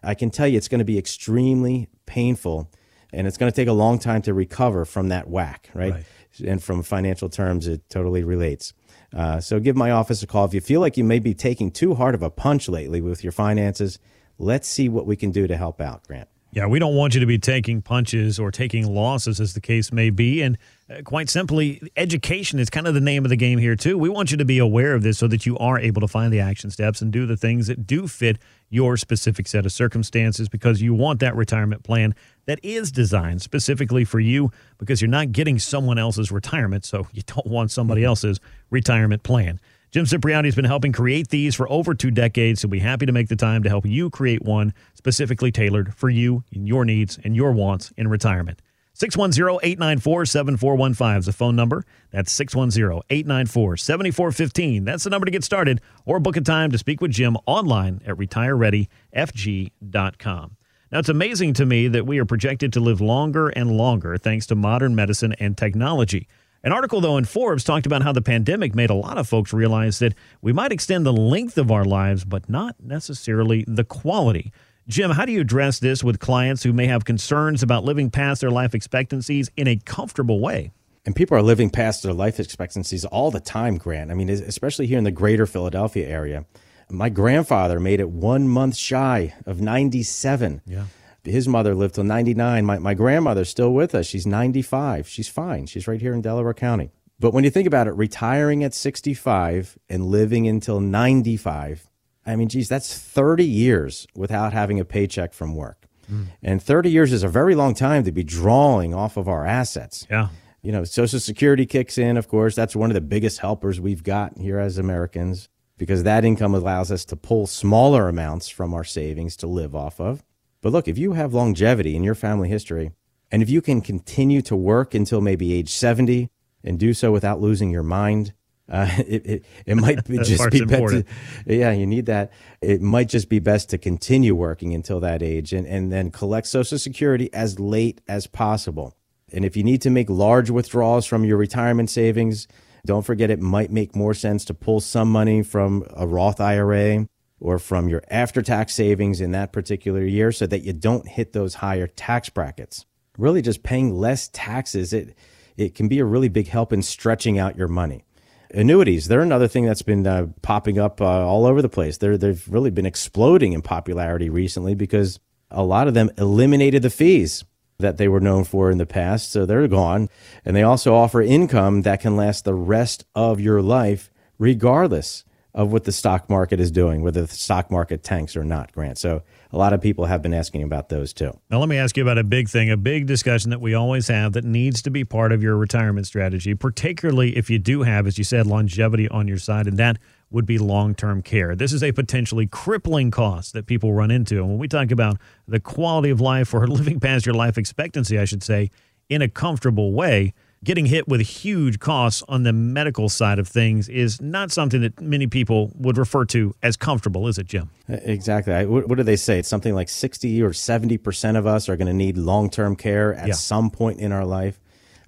I 0.02 0.16
can 0.16 0.32
tell 0.32 0.48
you 0.48 0.58
it's 0.58 0.68
going 0.68 0.80
to 0.80 0.86
be 0.86 0.98
extremely 0.98 1.88
painful 2.08 2.72
and 3.14 3.28
it's 3.28 3.38
going 3.38 3.52
to 3.52 3.56
take 3.56 3.68
a 3.68 3.74
long 3.74 4.00
time 4.00 4.24
to 4.24 4.34
recover 4.34 4.84
from 4.84 5.10
that 5.10 5.30
whack, 5.30 5.70
right? 5.76 5.94
right. 5.94 6.06
And 6.44 6.64
from 6.64 6.82
financial 6.82 7.30
terms, 7.30 7.68
it 7.68 7.88
totally 7.90 8.24
relates. 8.24 8.74
Uh, 9.16 9.40
so 9.40 9.60
give 9.60 9.76
my 9.76 9.92
office 9.92 10.24
a 10.24 10.28
call 10.28 10.46
if 10.46 10.54
you 10.54 10.62
feel 10.62 10.82
like 10.82 10.98
you 10.98 11.04
may 11.04 11.20
be 11.20 11.36
taking 11.36 11.70
too 11.70 11.94
hard 11.94 12.16
of 12.16 12.24
a 12.24 12.32
punch 12.32 12.68
lately 12.68 13.02
with 13.02 13.24
your 13.24 13.34
finances 13.34 14.00
let's 14.42 14.68
see 14.68 14.90
what 14.90 15.06
we 15.06 15.16
can 15.16 15.32
do 15.32 15.48
to 15.48 15.56
help 15.56 15.80
out, 15.80 16.06
Grant. 16.08 16.28
Yeah, 16.54 16.66
we 16.66 16.80
don't 16.80 16.96
want 16.96 17.14
you 17.14 17.22
to 17.22 17.26
be 17.26 17.40
taking 17.40 17.82
punches 17.82 18.38
or 18.38 18.52
taking 18.52 18.94
losses, 18.94 19.40
as 19.40 19.54
the 19.54 19.62
case 19.62 19.94
may 19.94 20.10
be. 20.10 20.42
And 20.42 20.58
uh, 20.90 21.02
quite 21.02 21.30
simply, 21.30 21.82
education 21.96 22.60
is 22.60 22.70
kind 22.70 22.88
of 22.88 22.94
the 22.94 23.00
name 23.00 23.24
of 23.24 23.30
the 23.30 23.38
game 23.38 23.58
here, 23.58 23.78
too. 23.78 23.98
We 23.98 24.10
want 24.10 24.32
you 24.32 24.38
to 24.38 24.44
be 24.44 24.58
aware 24.58 24.94
of 24.94 25.02
this 25.02 25.18
so 25.18 25.28
that 25.30 25.46
you 25.46 25.58
are 25.60 25.80
able 25.80 26.02
to 26.02 26.10
find 26.10 26.34
the 26.34 26.42
action 26.42 26.70
steps 26.70 27.02
and 27.02 27.10
do 27.10 27.26
the 27.26 27.38
things 27.38 27.68
that 27.68 27.88
do 27.88 28.06
fit 28.06 28.38
your 28.70 28.98
specific 28.98 29.48
set 29.48 29.66
of 29.66 29.72
circumstances 29.72 30.50
because 30.50 30.82
you 30.82 30.94
want 30.94 31.22
that 31.22 31.38
retirement 31.38 31.84
plan 31.84 32.14
that 32.48 32.60
is 32.64 32.92
designed 32.92 33.42
specifically 33.42 34.04
for 34.04 34.20
you 34.20 34.52
because 34.78 35.02
you're 35.02 35.10
not 35.10 35.32
getting 35.32 35.58
someone 35.58 35.98
else's 35.98 36.34
retirement. 36.34 36.84
So 36.84 37.08
you 37.14 37.22
don't 37.26 37.48
want 37.48 37.72
somebody 37.72 38.04
else's 38.04 38.42
retirement 38.70 39.24
plan. 39.24 39.62
Jim 39.92 40.06
Cipriotti 40.06 40.46
has 40.46 40.56
been 40.56 40.64
helping 40.64 40.94
create 40.94 41.28
these 41.28 41.54
for 41.54 41.70
over 41.70 41.94
two 41.94 42.12
decades, 42.12 42.62
so 42.62 42.70
we'll 42.70 42.72
be 42.72 42.80
happy 42.80 43.06
to 43.06 43.12
make 43.12 43.28
the 43.28 43.36
time 43.36 43.62
to 43.64 43.68
help 43.68 43.86
you 43.86 44.10
create 44.10 44.42
one 44.42 44.74
specifically 44.94 45.52
tailored 45.52 45.94
for 45.94 46.10
you 46.10 46.46
and 46.54 46.66
your 46.66 46.86
needs 46.86 47.20
and 47.26 47.36
your 47.36 47.52
wants 47.52 47.92
in 47.98 48.08
retirement. 48.08 48.62
610-894-7415 48.96 51.20
is 51.20 51.26
the 51.26 51.34
phone 51.34 51.58
number. 51.58 51.84
That's 52.12 52.34
610-894-7415. 52.40 54.86
That's 54.86 55.04
the 55.04 55.10
number 55.10 55.26
to 55.26 55.32
get 55.32 55.44
started 55.44 55.82
or 56.06 56.22
book 56.22 56.38
a 56.38 56.42
time 56.42 56.72
to 56.72 56.78
speak 56.78 57.02
with 57.02 57.12
Jim 57.12 57.36
online 57.46 58.00
at 58.06 58.16
retirereadyfg.com. 58.16 60.56
Now, 60.92 61.00
it's 61.00 61.10
amazing 61.10 61.54
to 61.56 61.66
me 61.66 61.90
that 61.90 62.06
we 62.06 62.20
are 62.20 62.26
projected 62.26 62.72
to 62.74 62.80
live 62.80 63.02
longer 63.02 63.50
and 63.50 63.72
longer 63.72 64.18
thanks 64.18 64.46
to 64.48 64.56
modern 64.56 64.96
medicine 64.96 65.34
and 65.40 65.58
technology. 65.58 66.30
An 66.64 66.72
article, 66.72 67.02
though, 67.02 67.18
in 67.18 67.26
Forbes 67.26 67.64
talked 67.64 67.88
about 67.88 68.04
how 68.04 68.12
the 68.12 68.22
pandemic 68.22 68.76
made 68.76 68.92
a 68.92 68.96
lot 68.96 69.18
of 69.18 69.28
folks 69.28 69.52
realize 69.52 69.98
that 69.98 70.14
we 70.42 70.54
might 70.54 70.72
extend 70.72 71.06
the 71.06 71.14
length 71.14 71.58
of 71.58 71.72
our 71.72 71.84
lives, 71.84 72.24
but 72.24 72.48
not 72.48 72.76
necessarily 72.80 73.66
the 73.68 73.84
quality. 73.84 74.52
Jim, 74.88 75.10
how 75.12 75.26
do 75.26 75.32
you 75.32 75.42
address 75.42 75.80
this 75.80 76.04
with 76.04 76.20
clients 76.20 76.62
who 76.62 76.72
may 76.72 76.86
have 76.86 77.04
concerns 77.04 77.64
about 77.64 77.84
living 77.84 78.12
past 78.12 78.42
their 78.42 78.52
life 78.52 78.76
expectancies 78.76 79.50
in 79.58 79.68
a 79.68 79.76
comfortable 79.78 80.40
way? 80.40 80.72
And 81.04 81.16
people 81.16 81.36
are 81.36 81.42
living 81.42 81.72
past 81.72 82.04
their 82.04 82.14
life 82.14 82.40
expectancies 82.40 83.06
all 83.06 83.32
the 83.32 83.40
time, 83.40 83.78
Grant. 83.78 84.12
I 84.12 84.14
mean, 84.14 84.30
especially 84.30 84.86
here 84.86 85.00
in 85.00 85.04
the 85.04 85.12
greater 85.12 85.48
Philadelphia 85.48 86.08
area. 86.08 86.46
My 86.92 87.10
grandfather 87.10 87.80
made 87.80 88.00
it 88.00 88.10
one 88.10 88.48
month 88.48 88.76
shy 88.76 89.34
of 89.48 89.62
97. 89.62 90.62
Yeah. 90.68 90.84
His 91.24 91.48
mother 91.48 91.76
lived 91.76 91.96
till 91.96 92.04
99. 92.04 92.66
My, 92.66 92.80
my 92.80 92.94
grandmother's 92.94 93.50
still 93.50 93.74
with 93.74 93.94
us. 93.94 94.06
She's 94.08 94.26
95. 94.26 95.08
She's 95.08 95.30
fine. 95.30 95.68
She's 95.68 95.88
right 95.88 96.02
here 96.02 96.14
in 96.14 96.22
Delaware 96.22 96.54
County. 96.54 96.92
But 97.20 97.34
when 97.34 97.44
you 97.44 97.52
think 97.52 97.68
about 97.68 97.88
it, 97.88 97.92
retiring 97.92 98.64
at 98.64 98.74
65 98.74 99.78
and 99.88 100.08
living 100.08 100.48
until 100.48 100.80
95, 100.80 101.88
I 102.26 102.36
mean, 102.36 102.50
geez, 102.50 102.68
that's 102.68 102.98
30 102.98 103.46
years 103.46 104.08
without 104.16 104.54
having 104.54 104.80
a 104.80 104.86
paycheck 104.86 105.34
from 105.34 105.56
work. 105.56 105.86
Mm. 106.12 106.28
And 106.42 106.64
30 106.64 106.90
years 106.90 107.14
is 107.14 107.24
a 107.24 107.28
very 107.28 107.54
long 107.54 107.76
time 107.76 108.04
to 108.06 108.12
be 108.12 108.24
drawing 108.24 108.94
off 108.94 109.18
of 109.18 109.28
our 109.28 109.46
assets. 109.46 110.08
Yeah. 110.10 110.30
You 110.64 110.72
know, 110.72 110.84
Social 110.84 111.20
Security 111.20 111.66
kicks 111.66 111.98
in, 111.98 112.18
of 112.18 112.28
course. 112.28 112.56
That's 112.56 112.76
one 112.76 112.90
of 112.90 112.96
the 112.96 113.02
biggest 113.02 113.40
helpers 113.40 113.80
we've 113.80 114.04
got 114.04 114.38
here 114.38 114.60
as 114.60 114.78
Americans 114.78 115.50
because 115.78 116.04
that 116.04 116.24
income 116.24 116.54
allows 116.54 116.92
us 116.92 117.06
to 117.06 117.16
pull 117.16 117.48
smaller 117.48 118.08
amounts 118.08 118.50
from 118.50 118.74
our 118.74 118.84
savings 118.84 119.36
to 119.38 119.48
live 119.48 119.76
off 119.76 120.00
of. 120.00 120.24
But 120.62 120.72
look, 120.72 120.88
if 120.88 120.98
you 120.98 121.14
have 121.14 121.34
longevity 121.34 121.96
in 121.96 122.04
your 122.04 122.16
family 122.16 122.50
history, 122.50 122.92
and 123.32 123.42
if 123.42 123.50
you 123.50 123.62
can 123.62 123.82
continue 123.82 124.42
to 124.44 124.56
work 124.56 124.94
until 124.94 125.22
maybe 125.22 125.54
age 125.54 125.70
70 125.70 126.30
and 126.64 126.78
do 126.78 126.94
so 126.94 127.12
without 127.12 127.42
losing 127.42 127.72
your 127.72 127.84
mind, 127.84 128.34
uh, 128.70 128.90
it, 129.08 129.26
it, 129.26 129.46
it 129.66 129.76
might 129.76 130.06
be 130.06 130.18
just 130.24 130.52
be 130.52 130.66
better. 130.66 131.04
Yeah, 131.46 131.72
you 131.72 131.86
need 131.86 132.06
that. 132.06 132.32
It 132.62 132.82
might 132.82 133.10
just 133.10 133.30
be 133.30 133.40
best 133.40 133.70
to 133.70 133.78
continue 133.78 134.36
working 134.36 134.74
until 134.74 135.00
that 135.00 135.24
age 135.24 135.54
and, 135.54 135.66
and 135.66 135.92
then 135.92 136.12
collect 136.12 136.48
Social 136.48 136.78
Security 136.78 137.34
as 137.34 137.60
late 137.60 138.02
as 138.08 138.28
possible. 138.28 138.96
And 139.34 139.46
if 139.46 139.56
you 139.56 139.64
need 139.64 139.82
to 139.84 139.90
make 139.90 140.10
large 140.10 140.50
withdrawals 140.50 141.06
from 141.06 141.24
your 141.24 141.38
retirement 141.38 141.90
savings, 141.90 142.48
don't 142.86 143.04
forget 143.04 143.30
it 143.30 143.40
might 143.40 143.72
make 143.72 143.96
more 143.96 144.14
sense 144.14 144.44
to 144.46 144.54
pull 144.54 144.80
some 144.82 145.12
money 145.12 145.42
from 145.42 145.86
a 145.96 146.06
Roth 146.06 146.42
IRA 146.42 147.08
or 147.42 147.60
from 147.60 147.90
your 147.90 148.04
after 148.10 148.42
tax 148.42 148.74
savings 148.74 149.20
in 149.20 149.32
that 149.32 149.52
particular 149.52 150.06
year 150.06 150.32
so 150.32 150.46
that 150.46 150.62
you 150.62 150.72
don't 150.72 151.08
hit 151.08 151.34
those 151.34 151.56
higher 151.56 151.88
tax 151.88 152.30
brackets. 152.30 152.86
Really, 153.18 153.42
just 153.42 153.64
paying 153.64 153.94
less 153.94 154.30
taxes, 154.32 154.94
it, 154.94 155.16
it 155.58 155.76
can 155.76 155.88
be 155.88 156.00
a 156.00 156.06
really 156.06 156.30
big 156.30 156.48
help 156.48 156.72
in 156.72 156.82
stretching 156.82 157.38
out 157.38 157.58
your 157.58 157.68
money. 157.68 158.06
Annuities, 158.54 159.08
they're 159.08 159.22
another 159.22 159.48
thing 159.48 159.66
that's 159.66 159.82
been 159.82 160.06
uh, 160.06 160.28
popping 160.42 160.78
up 160.78 161.02
uh, 161.02 161.06
all 161.06 161.46
over 161.46 161.62
the 161.62 161.70
place. 161.70 161.98
They're, 161.98 162.18
they've 162.18 162.46
really 162.48 162.70
been 162.70 162.86
exploding 162.86 163.54
in 163.54 163.62
popularity 163.62 164.30
recently 164.30 164.76
because 164.76 165.20
a 165.50 165.64
lot 165.64 165.88
of 165.88 165.94
them 165.94 166.12
eliminated 166.18 166.84
the 166.84 166.90
fees 166.90 167.44
that 167.80 167.98
they 167.98 168.08
were 168.08 168.20
known 168.20 168.44
for 168.44 168.70
in 168.70 168.78
the 168.78 168.86
past. 168.86 169.32
So 169.32 169.46
they're 169.46 169.68
gone. 169.68 170.10
And 170.46 170.56
they 170.56 170.64
also 170.64 170.96
offer 170.96 171.22
income 171.22 171.82
that 171.82 172.02
can 172.02 172.16
last 172.16 172.46
the 172.46 172.54
rest 172.54 173.06
of 173.16 173.40
your 173.40 173.62
life, 173.62 174.12
regardless 174.38 175.24
of 175.54 175.72
what 175.72 175.84
the 175.84 175.92
stock 175.92 176.30
market 176.30 176.60
is 176.60 176.72
doing, 176.72 177.02
whether 177.02 177.22
the 177.24 177.36
stock 177.36 177.70
market 177.70 178.04
tanks 178.04 178.38
or 178.38 178.44
not, 178.44 178.72
Grant. 178.72 178.98
So 178.98 179.22
a 179.52 179.58
lot 179.58 179.74
of 179.74 179.82
people 179.82 180.06
have 180.06 180.22
been 180.22 180.34
asking 180.34 180.64
about 180.64 180.90
those 180.90 181.12
too. 181.12 181.38
Now, 181.50 181.60
let 181.60 181.68
me 181.68 181.78
ask 181.78 181.98
you 181.98 182.04
about 182.04 182.18
a 182.18 182.24
big 182.24 182.48
thing, 182.48 182.72
a 182.72 182.78
big 182.78 183.06
discussion 183.06 183.50
that 183.50 183.60
we 183.60 183.74
always 183.74 184.08
have 184.08 184.32
that 184.34 184.46
needs 184.46 184.82
to 184.84 184.90
be 184.90 185.04
part 185.04 185.34
of 185.34 185.44
your 185.44 185.58
retirement 185.58 186.08
strategy, 186.08 186.56
particularly 186.56 187.36
if 187.36 187.50
you 187.50 187.60
do 187.60 187.84
have, 187.84 188.08
as 188.08 188.18
you 188.18 188.24
said, 188.24 188.48
longevity 188.48 189.10
on 189.10 189.28
your 189.28 189.38
side, 189.38 189.68
and 189.68 189.78
that 189.78 189.98
would 190.30 190.46
be 190.46 190.58
long 190.58 190.96
term 190.96 191.22
care. 191.22 191.56
This 191.56 191.74
is 191.74 191.84
a 191.84 191.92
potentially 191.92 192.48
crippling 192.48 193.12
cost 193.12 193.52
that 193.52 193.66
people 193.66 193.94
run 193.94 194.10
into. 194.10 194.38
And 194.38 194.48
when 194.48 194.58
we 194.58 194.70
talk 194.70 194.92
about 194.92 195.18
the 195.48 195.60
quality 195.60 196.10
of 196.10 196.22
life 196.22 196.54
or 196.54 196.66
living 196.70 197.02
past 197.02 197.26
your 197.26 197.36
life 197.36 197.58
expectancy, 197.58 198.18
I 198.18 198.26
should 198.26 198.44
say, 198.44 198.72
in 199.10 199.22
a 199.22 199.28
comfortable 199.28 199.92
way, 199.92 200.34
getting 200.64 200.86
hit 200.86 201.08
with 201.08 201.22
huge 201.22 201.80
costs 201.80 202.24
on 202.30 202.44
the 202.44 202.54
medical 202.54 203.10
side 203.10 203.40
of 203.40 203.48
things 203.48 203.90
is 203.90 204.22
not 204.22 204.52
something 204.52 204.82
that 204.82 205.00
many 205.02 205.26
people 205.28 205.72
would 205.76 205.98
refer 205.98 206.24
to 206.26 206.54
as 206.62 206.78
comfortable, 206.78 207.28
is 207.28 207.38
it, 207.38 207.48
Jim? 207.48 207.70
Exactly. 207.88 208.66
What, 208.66 208.96
do 208.96 209.04
they 209.04 209.16
say? 209.16 209.40
It's 209.40 209.50
something 209.50 209.74
like 209.74 209.90
60 209.90 210.42
or 210.44 210.52
70% 210.52 211.38
of 211.38 211.48
us 211.48 211.68
are 211.68 211.76
going 211.76 211.88
to 211.88 211.94
need 211.94 212.18
long 212.18 212.50
term 212.50 212.76
care 212.76 213.14
at 213.16 213.30
yeah. 213.30 213.34
some 213.34 213.72
point 213.72 214.00
in 214.00 214.12
our 214.12 214.26
life. 214.26 214.60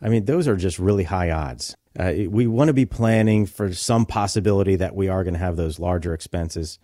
I 0.02 0.10
mean, 0.10 0.26
those 0.26 0.48
are 0.48 0.56
just 0.56 0.80
really 0.80 1.04
high 1.04 1.32
odds. 1.32 1.76
Uh, 1.98 2.14
we 2.28 2.48
want 2.48 2.70
to 2.70 2.74
be 2.74 2.86
planning 2.86 3.46
for 3.46 3.72
some 3.74 4.06
possibility 4.06 4.76
that 4.78 4.96
we 4.96 5.08
are 5.08 5.24
going 5.24 5.36
to 5.36 5.40
have 5.40 5.56
those 5.56 5.80
larger 5.80 6.14
expenses, 6.14 6.80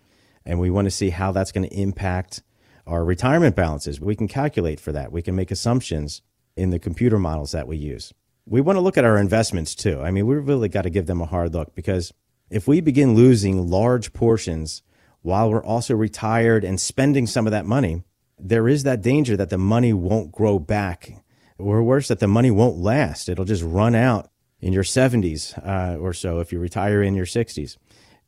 and 0.46 0.60
we 0.60 0.70
want 0.70 0.86
to 0.86 0.92
see 0.92 1.10
how 1.10 1.32
that's 1.32 1.52
going 1.52 1.68
to 1.68 1.76
impact 1.76 2.44
our 2.86 3.04
retirement 3.04 3.56
balances. 3.56 4.00
We 4.00 4.16
can 4.16 4.28
calculate 4.28 4.80
for 4.80 4.92
that. 4.92 5.12
We 5.12 5.24
can 5.24 5.36
make 5.36 5.50
assumptions 5.50 6.22
in 6.56 6.70
the 6.70 6.80
computer 6.80 7.18
models 7.18 7.52
that 7.52 7.68
we 7.68 7.76
use 7.76 8.14
we 8.50 8.62
want 8.62 8.78
to 8.78 8.82
look 8.82 8.98
at 8.98 9.06
our 9.06 9.18
investments 9.18 9.76
too. 9.76 10.02
I 10.02 10.10
mean, 10.10 10.26
we 10.26 10.36
really 10.36 10.70
got 10.70 10.82
to 10.82 10.90
give 10.90 11.06
them 11.06 11.22
a 11.22 11.26
hard 11.26 11.54
look 11.54 11.76
because 11.76 12.12
if 12.50 12.68
we 12.68 12.82
begin 12.82 13.14
losing 13.14 13.70
large 13.70 14.12
portions 14.12 14.82
while 15.22 15.52
we're 15.52 15.64
also 15.64 15.96
retired 15.96 16.64
and 16.64 16.82
spending 16.82 17.28
some 17.28 17.46
of 17.46 17.52
that 17.52 17.68
money, 17.68 18.04
there 18.40 18.68
is 18.68 18.84
that 18.84 19.02
danger 19.02 19.38
that 19.38 19.50
the 19.50 19.58
money 19.58 19.94
won't 19.94 20.32
grow 20.32 20.58
back, 20.58 21.24
or 21.60 21.84
worse, 21.84 22.08
that 22.08 22.20
the 22.20 22.28
money 22.28 22.50
won't 22.50 22.78
last. 22.78 23.30
It'll 23.30 23.46
just 23.46 23.64
run 23.64 23.94
out 23.94 24.32
in 24.62 24.74
your 24.74 24.84
70s 24.84 25.58
uh, 25.66 26.00
or 26.00 26.14
so 26.14 26.40
if 26.40 26.52
you 26.52 26.60
retire 26.60 27.04
in 27.04 27.14
your 27.14 27.26
60s. 27.26 27.78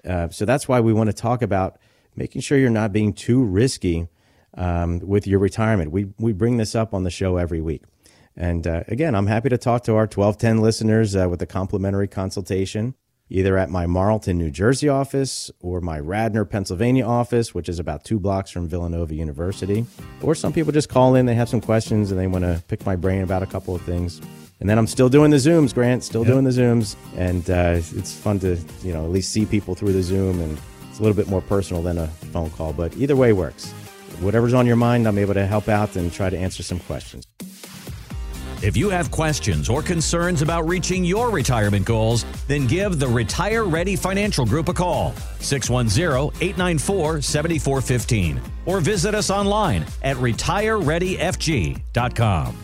Uh, 0.05 0.29
so 0.29 0.45
that's 0.45 0.67
why 0.67 0.81
we 0.81 0.93
want 0.93 1.09
to 1.09 1.13
talk 1.13 1.41
about 1.41 1.79
making 2.15 2.41
sure 2.41 2.57
you're 2.57 2.69
not 2.69 2.91
being 2.91 3.13
too 3.13 3.43
risky 3.43 4.07
um, 4.55 4.99
with 4.99 5.25
your 5.25 5.39
retirement. 5.39 5.91
We, 5.91 6.09
we 6.19 6.33
bring 6.33 6.57
this 6.57 6.75
up 6.75 6.93
on 6.93 7.03
the 7.03 7.09
show 7.09 7.37
every 7.37 7.61
week. 7.61 7.83
And 8.41 8.65
uh, 8.65 8.83
again, 8.87 9.13
I'm 9.13 9.27
happy 9.27 9.49
to 9.49 9.57
talk 9.59 9.83
to 9.83 9.91
our 9.91 10.07
1210 10.07 10.61
listeners 10.61 11.15
uh, 11.15 11.29
with 11.29 11.43
a 11.43 11.45
complimentary 11.45 12.07
consultation, 12.07 12.95
either 13.29 13.55
at 13.55 13.69
my 13.69 13.85
Marlton, 13.85 14.39
New 14.39 14.49
Jersey 14.49 14.89
office 14.89 15.51
or 15.59 15.79
my 15.79 15.99
Radnor, 15.99 16.43
Pennsylvania 16.43 17.05
office, 17.05 17.53
which 17.53 17.69
is 17.69 17.77
about 17.77 18.03
two 18.03 18.19
blocks 18.19 18.49
from 18.49 18.67
Villanova 18.67 19.13
University. 19.13 19.85
Or 20.23 20.33
some 20.33 20.53
people 20.53 20.71
just 20.71 20.89
call 20.89 21.13
in, 21.13 21.27
they 21.27 21.35
have 21.35 21.49
some 21.49 21.61
questions, 21.61 22.09
and 22.09 22.19
they 22.19 22.25
want 22.25 22.43
to 22.43 22.63
pick 22.67 22.83
my 22.83 22.95
brain 22.95 23.21
about 23.21 23.43
a 23.43 23.45
couple 23.45 23.75
of 23.75 23.83
things. 23.83 24.19
And 24.59 24.67
then 24.67 24.79
I'm 24.79 24.87
still 24.87 25.07
doing 25.07 25.29
the 25.29 25.37
Zooms, 25.37 25.71
Grant, 25.71 26.03
still 26.03 26.21
yep. 26.21 26.33
doing 26.33 26.43
the 26.43 26.49
Zooms. 26.49 26.95
And 27.15 27.47
uh, 27.47 27.75
it's 27.95 28.11
fun 28.11 28.39
to, 28.39 28.57
you 28.81 28.91
know, 28.91 29.05
at 29.05 29.11
least 29.11 29.31
see 29.31 29.45
people 29.45 29.75
through 29.75 29.93
the 29.93 30.01
Zoom. 30.01 30.41
And 30.41 30.57
it's 30.89 30.97
a 30.97 31.03
little 31.03 31.15
bit 31.15 31.27
more 31.27 31.41
personal 31.41 31.83
than 31.83 31.99
a 31.99 32.07
phone 32.07 32.49
call, 32.49 32.73
but 32.73 32.97
either 32.97 33.15
way 33.15 33.33
works. 33.33 33.71
Whatever's 34.19 34.55
on 34.55 34.65
your 34.65 34.77
mind, 34.77 35.07
I'm 35.07 35.19
able 35.19 35.35
to 35.35 35.45
help 35.45 35.69
out 35.69 35.95
and 35.95 36.11
try 36.11 36.31
to 36.31 36.37
answer 36.37 36.63
some 36.63 36.79
questions. 36.79 37.27
If 38.61 38.77
you 38.77 38.89
have 38.89 39.09
questions 39.09 39.69
or 39.69 39.81
concerns 39.81 40.43
about 40.43 40.67
reaching 40.67 41.03
your 41.03 41.31
retirement 41.31 41.83
goals, 41.83 42.25
then 42.47 42.67
give 42.67 42.99
the 42.99 43.07
Retire 43.07 43.63
Ready 43.63 43.95
Financial 43.95 44.45
Group 44.45 44.69
a 44.69 44.73
call, 44.73 45.15
610 45.39 46.39
894 46.39 47.21
7415, 47.21 48.39
or 48.67 48.79
visit 48.79 49.15
us 49.15 49.31
online 49.31 49.83
at 50.03 50.15
retirereadyfg.com. 50.17 52.57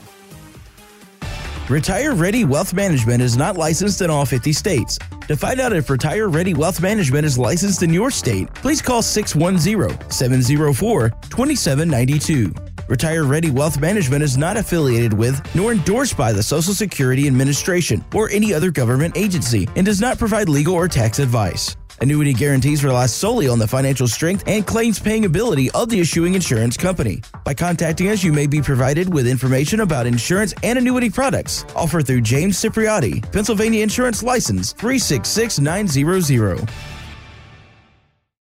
Retire 1.67 2.13
Ready 2.13 2.45
Wealth 2.45 2.73
Management 2.73 3.21
is 3.23 3.35
not 3.35 3.57
licensed 3.57 4.01
in 4.01 4.11
all 4.11 4.25
50 4.25 4.53
states. 4.53 4.99
To 5.27 5.35
find 5.35 5.59
out 5.59 5.73
if 5.73 5.89
Retire 5.89 6.29
Ready 6.29 6.53
Wealth 6.53 6.79
Management 6.79 7.25
is 7.25 7.39
licensed 7.39 7.83
in 7.83 7.91
your 7.91 8.11
state, 8.11 8.53
please 8.53 8.81
call 8.81 9.01
610 9.01 10.11
704 10.11 11.09
2792. 11.09 12.66
Retire 12.87 13.25
Ready 13.25 13.51
Wealth 13.51 13.79
Management 13.81 14.23
is 14.23 14.37
not 14.37 14.55
affiliated 14.55 15.13
with 15.13 15.41
nor 15.53 15.73
endorsed 15.73 16.15
by 16.15 16.31
the 16.31 16.41
Social 16.41 16.73
Security 16.73 17.27
Administration 17.27 18.03
or 18.13 18.29
any 18.29 18.53
other 18.53 18.71
government 18.71 19.17
agency 19.17 19.67
and 19.75 19.85
does 19.85 19.99
not 19.99 20.17
provide 20.17 20.47
legal 20.47 20.73
or 20.73 20.87
tax 20.87 21.19
advice. 21.19 21.75
Annuity 22.01 22.33
guarantees 22.33 22.83
rely 22.83 23.07
solely 23.07 23.47
on 23.49 23.59
the 23.59 23.67
financial 23.67 24.07
strength 24.07 24.43
and 24.47 24.65
claims 24.65 24.99
paying 24.99 25.25
ability 25.25 25.69
of 25.71 25.89
the 25.89 25.99
issuing 25.99 26.35
insurance 26.35 26.77
company. 26.77 27.21
By 27.43 27.55
contacting 27.55 28.09
us, 28.09 28.23
you 28.23 28.31
may 28.31 28.47
be 28.47 28.61
provided 28.61 29.11
with 29.11 29.27
information 29.27 29.79
about 29.81 30.05
insurance 30.05 30.53
and 30.63 30.77
annuity 30.77 31.09
products 31.09 31.65
offered 31.75 32.05
through 32.07 32.21
James 32.21 32.57
Cipriotti, 32.57 33.29
Pennsylvania 33.31 33.81
Insurance 33.81 34.21
License 34.21 34.73
366900. 34.73 36.69